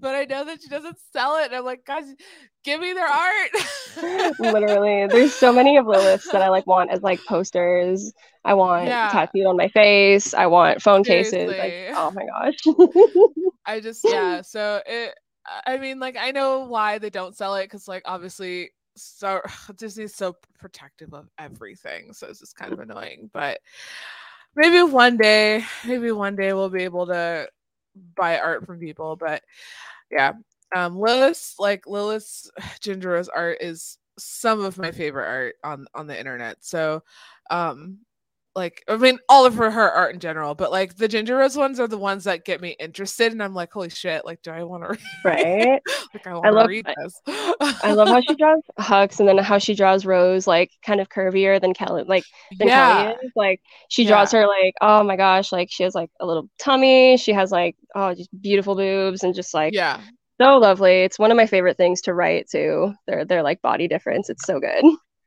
[0.00, 1.46] but I know that she doesn't sell it.
[1.46, 2.04] And I'm like, guys,
[2.64, 3.50] give me their art.
[4.38, 8.12] Literally, there's so many of Lillith's that I like want as like posters.
[8.44, 9.10] I want yeah.
[9.10, 10.34] tattooed on my face.
[10.34, 11.46] I want phone Seriously.
[11.46, 11.58] cases.
[11.58, 13.54] Like, oh my gosh.
[13.66, 14.42] I just yeah.
[14.42, 15.14] So it.
[15.66, 19.40] I mean, like I know why they don't sell it because like obviously so
[19.76, 23.30] Disney's so protective of everything, so it's just kind of annoying.
[23.32, 23.60] But
[24.56, 27.48] maybe one day, maybe one day we'll be able to
[28.16, 29.16] buy art from people.
[29.16, 29.42] But
[30.10, 30.32] yeah,
[30.74, 36.06] um Lillith, like Lillith's Ginger Rose art is some of my favorite art on on
[36.06, 36.58] the internet.
[36.60, 37.02] So
[37.50, 37.98] um
[38.54, 41.56] like I mean all of her her art in general, but like the Ginger Rose
[41.56, 44.50] ones are the ones that get me interested and I'm like, holy shit, like do
[44.50, 45.82] I want to read right?
[46.14, 47.20] like I want to read this.
[47.82, 51.08] I love how she draws Hux and then how she draws Rose like kind of
[51.08, 52.24] curvier than Kelly like
[52.58, 53.02] than yeah.
[53.02, 53.32] Kelly is.
[53.36, 54.40] Like she draws yeah.
[54.40, 57.76] her like, oh my gosh, like she has like a little tummy, she has like
[57.94, 60.00] oh just beautiful boobs and just like yeah
[60.40, 61.02] so lovely.
[61.02, 62.94] It's one of my favorite things to write too.
[63.06, 64.30] they're like body difference.
[64.30, 64.82] It's so good.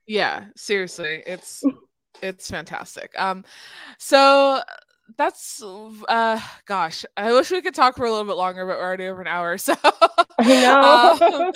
[0.07, 1.23] Yeah, seriously.
[1.25, 1.63] It's
[2.21, 3.11] it's fantastic.
[3.19, 3.43] Um,
[3.97, 4.61] so
[5.17, 5.61] that's
[6.07, 9.05] uh gosh i wish we could talk for a little bit longer but we're already
[9.05, 11.51] over an hour so um,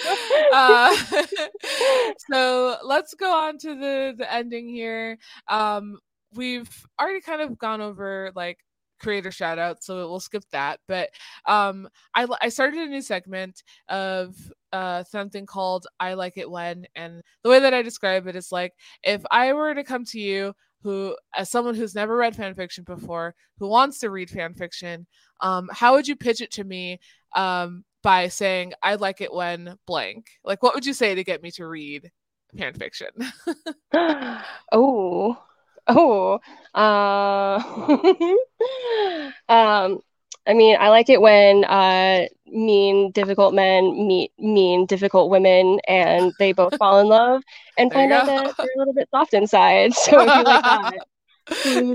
[0.53, 0.95] uh,
[2.30, 5.97] so let's go on to the the ending here um
[6.34, 8.60] we've already kind of gone over like
[9.00, 11.10] creator shout out so we'll skip that but
[11.45, 14.36] um i i started a new segment of
[14.74, 18.52] uh something called i like it when and the way that i describe it is
[18.52, 18.74] like
[19.04, 22.84] if i were to come to you who as someone who's never read fan fiction
[22.84, 25.06] before who wants to read fan fiction
[25.41, 27.00] um how would you pitch it to me
[27.36, 30.28] um by saying I like it when blank.
[30.43, 32.10] Like, what would you say to get me to read
[32.58, 33.10] fan fiction?
[34.72, 35.38] oh,
[35.88, 36.39] oh,
[36.73, 37.59] uh,
[39.49, 39.99] um,
[40.47, 46.33] I mean, I like it when uh, mean, difficult men meet mean, difficult women, and
[46.39, 47.43] they both fall in love
[47.77, 49.91] and find out that they're a little bit soft inside.
[49.97, 51.07] So if you like that,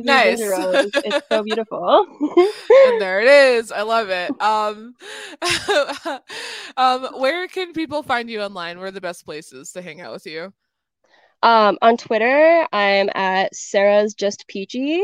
[0.04, 0.40] nice.
[0.40, 2.06] It's so beautiful.
[2.20, 3.72] and there it is.
[3.72, 4.30] I love it.
[4.40, 4.94] Um,
[6.76, 8.78] um, where can people find you online?
[8.78, 10.52] Where are the best places to hang out with you?
[11.42, 15.02] Um, on Twitter, I'm at Sara's Just Peachy.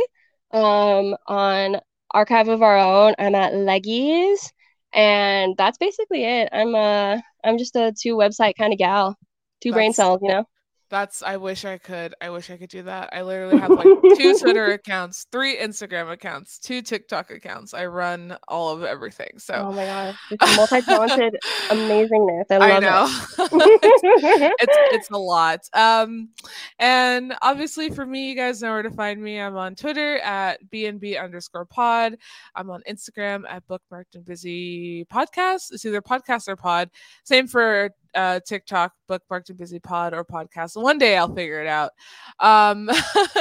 [0.51, 1.81] Um, on
[2.11, 4.51] Archive of Our Own, I'm at Leggies,
[4.93, 6.49] and that's basically it.
[6.53, 9.19] I'm uh, I'm just a two website kind of gal,
[9.61, 10.45] two that's, brain cells, you know.
[10.91, 12.15] That's I wish I could.
[12.21, 13.11] I wish I could do that.
[13.13, 13.85] I literally have like
[14.17, 17.75] two Twitter accounts, three Instagram accounts, two TikTok accounts.
[17.75, 19.33] I run all of everything.
[19.39, 20.15] So Oh my god.
[20.31, 21.37] It's multi-talented
[21.69, 22.45] amazingness.
[22.51, 23.07] I love I know.
[23.39, 24.53] it.
[24.61, 25.61] it's it's a lot.
[25.75, 26.31] Um
[26.79, 29.39] and obviously for me, you guys know where to find me.
[29.39, 32.17] I'm on Twitter at BNB underscore pod.
[32.55, 35.73] I'm on Instagram at bookmarked and busy podcast.
[35.73, 36.91] It's either podcast or pod.
[37.25, 40.81] Same for uh, TikTok, bookmarked and busy pod or podcast.
[40.81, 41.93] One day I'll figure it out.
[42.41, 42.91] Um,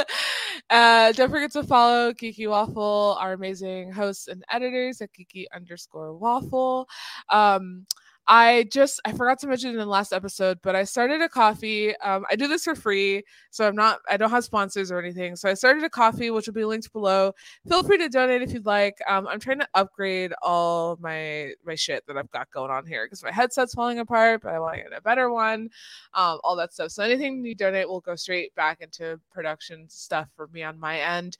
[0.70, 6.16] uh, don't forget to follow Geeky Waffle, our amazing hosts and editors at Geeky underscore
[6.16, 6.88] Waffle.
[7.30, 7.88] Um,
[8.28, 11.96] I just I forgot to mention in the last episode, but I started a Ko-fi.
[12.04, 15.36] Um, I do this for free, so I'm not I don't have sponsors or anything.
[15.36, 17.32] So I started a Ko-fi, which will be linked below.
[17.68, 18.96] Feel free to donate if you'd like.
[19.08, 23.06] Um, I'm trying to upgrade all my my shit that I've got going on here
[23.06, 25.70] because my headset's falling apart, but I want to get a better one.
[26.14, 26.92] Um, all that stuff.
[26.92, 31.00] So anything you donate will go straight back into production stuff for me on my
[31.00, 31.38] end.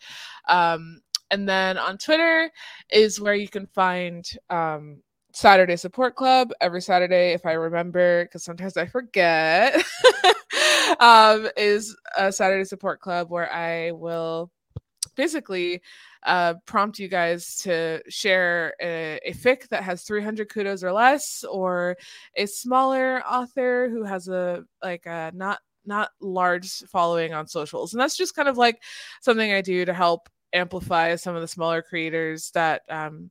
[0.48, 2.50] Um, and then on Twitter
[2.90, 5.02] is where you can find um,
[5.38, 9.76] Saturday Support Club every Saturday, if I remember, because sometimes I forget,
[11.00, 14.50] um, is a Saturday Support Club where I will
[15.16, 15.84] basically
[16.24, 21.44] uh, prompt you guys to share a, a fic that has 300 kudos or less,
[21.44, 21.98] or
[22.36, 28.02] a smaller author who has a like a not not large following on socials, and
[28.02, 28.82] that's just kind of like
[29.22, 33.30] something I do to help amplify some of the smaller creators that um,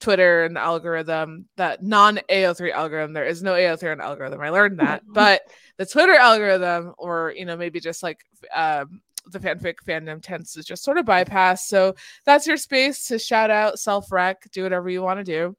[0.00, 3.12] Twitter and the algorithm, that non AO3 algorithm.
[3.12, 4.40] There is no AO3 algorithm.
[4.40, 5.42] I learned that, but
[5.78, 8.24] the Twitter algorithm, or you know, maybe just like
[8.54, 11.66] um, the fanfic fandom tends to just sort of bypass.
[11.66, 11.94] So
[12.24, 15.56] that's your space to shout out, self rec, do whatever you want to do.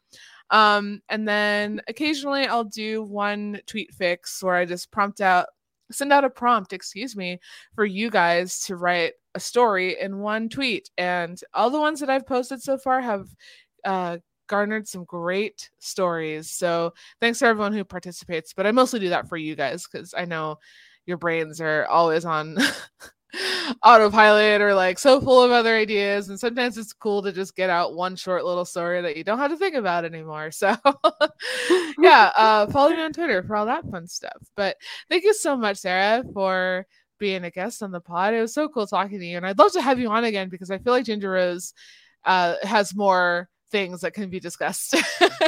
[0.49, 5.47] Um, and then occasionally I'll do one tweet fics where I just prompt out,
[5.91, 7.39] send out a prompt, excuse me,
[7.75, 10.89] for you guys to write a story in one tweet.
[10.97, 13.27] And all the ones that I've posted so far have
[13.83, 14.17] uh,
[14.47, 16.49] garnered some great stories.
[16.49, 18.53] So thanks to everyone who participates.
[18.53, 20.57] But I mostly do that for you guys because I know
[21.05, 22.57] your brains are always on
[23.83, 26.29] autopilot or like so full of other ideas.
[26.29, 29.39] And sometimes it's cool to just get out one short little story that you don't
[29.39, 30.51] have to think about anymore.
[30.51, 30.75] So
[31.99, 34.37] yeah, uh, follow me on Twitter for all that fun stuff.
[34.55, 34.77] But
[35.09, 36.85] thank you so much, Sara, for
[37.19, 38.33] being a guest on the pod.
[38.33, 39.37] It was so cool talking to you.
[39.37, 41.73] And I'd love to have you on again because I feel like Ginger Rose
[42.25, 44.95] uh, has more things that can be discussed.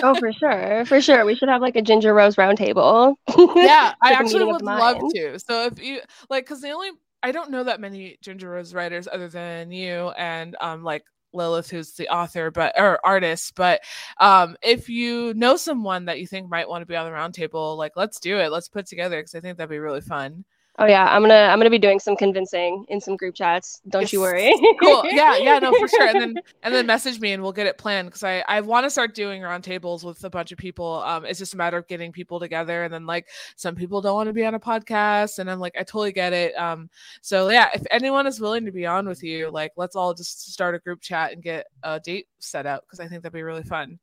[0.03, 0.85] oh, for sure.
[0.85, 1.25] For sure.
[1.25, 3.15] We should have like a ginger rose roundtable.
[3.55, 5.39] yeah, I actually would love to.
[5.39, 6.89] So if you like, because the only,
[7.23, 11.03] I don't know that many ginger rose writers other than you and um like
[11.33, 13.53] Lillith, who's the author, but or artist.
[13.55, 13.81] But
[14.19, 17.77] um, if you know someone that you think might want to be on the roundtable,
[17.77, 18.51] like let's do it.
[18.51, 20.45] Let's put together because I think that'd be really fun.
[20.81, 23.81] Oh yeah, I'm gonna I'm gonna be doing some convincing in some group chats.
[23.89, 24.13] Don't yes.
[24.13, 24.53] you worry.
[24.81, 25.03] cool.
[25.05, 26.07] Yeah, yeah, no, for sure.
[26.07, 28.85] And then and then message me and we'll get it planned because I I want
[28.85, 31.03] to start doing roundtables with a bunch of people.
[31.05, 33.27] Um, it's just a matter of getting people together, and then like
[33.57, 36.31] some people don't want to be on a podcast, and I'm like I totally get
[36.31, 36.57] it.
[36.57, 36.89] Um,
[37.21, 40.49] so yeah, if anyone is willing to be on with you, like let's all just
[40.53, 43.43] start a group chat and get a date set out because I think that'd be
[43.43, 43.99] really fun.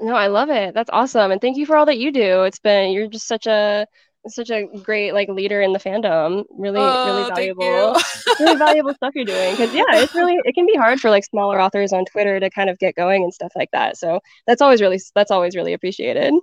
[0.00, 0.74] No, I love it.
[0.74, 2.42] That's awesome, and thank you for all that you do.
[2.42, 3.86] It's been you're just such a
[4.26, 6.44] such a great like leader in the fandom.
[6.50, 7.96] Really, really oh, valuable,
[8.40, 9.52] really valuable stuff you're doing.
[9.52, 12.50] Because yeah, it's really it can be hard for like smaller authors on Twitter to
[12.50, 13.96] kind of get going and stuff like that.
[13.96, 16.34] So that's always really that's always really appreciated.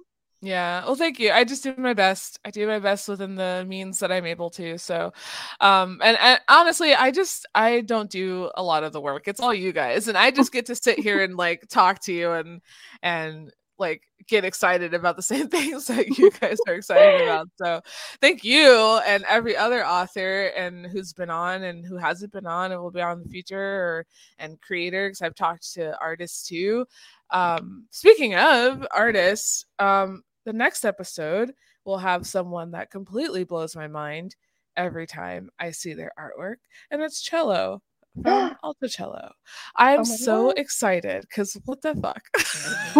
[0.41, 0.85] Yeah.
[0.85, 1.31] Well, thank you.
[1.31, 2.39] I just do my best.
[2.45, 4.77] I do my best within the means that I'm able to.
[4.77, 5.11] So,
[5.59, 9.27] um, and, and honestly, I just I don't do a lot of the work.
[9.27, 12.13] It's all you guys, and I just get to sit here and like talk to
[12.13, 12.61] you and
[13.01, 17.49] and like get excited about the same things that you guys are excited about.
[17.57, 17.81] So
[18.21, 22.71] thank you and every other author and who's been on and who hasn't been on
[22.71, 24.05] and will be on in the future or
[24.39, 26.85] and creator because I've talked to artists too.
[27.31, 31.53] Um, speaking of artists, um, the next episode
[31.85, 34.35] will have someone that completely blows my mind
[34.77, 36.57] every time I see their artwork,
[36.91, 37.81] and it's Cello
[38.23, 39.31] from Alto Cello.
[39.75, 40.59] I'm Oh so God.
[40.59, 42.23] excited because what the fuck?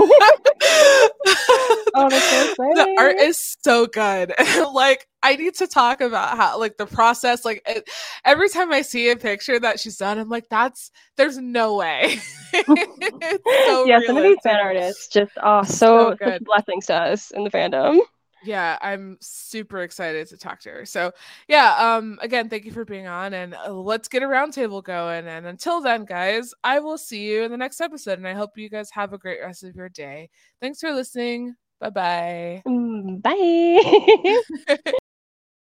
[1.98, 4.34] Oh, so the art is so good.
[4.74, 7.46] like I need to talk about how like the process.
[7.46, 7.90] Like it,
[8.26, 12.20] every time I see a picture that she's done, I'm like, that's there's no way.
[12.54, 17.32] It's so yeah, some of these fan artists just oh So so, blessings to us
[17.32, 18.00] in the fandom.
[18.46, 20.86] Yeah i'm super excited to talk to her.
[20.86, 21.12] So
[21.48, 25.28] yeah um again thank you for being on and uh, let's get a roundtable going
[25.28, 28.58] and until then guys i will see you in the next episode and i hope
[28.58, 30.30] you guys have a great rest of your day.
[30.62, 31.56] Thanks for listening.
[31.80, 34.92] Bye bye Mm, Bye.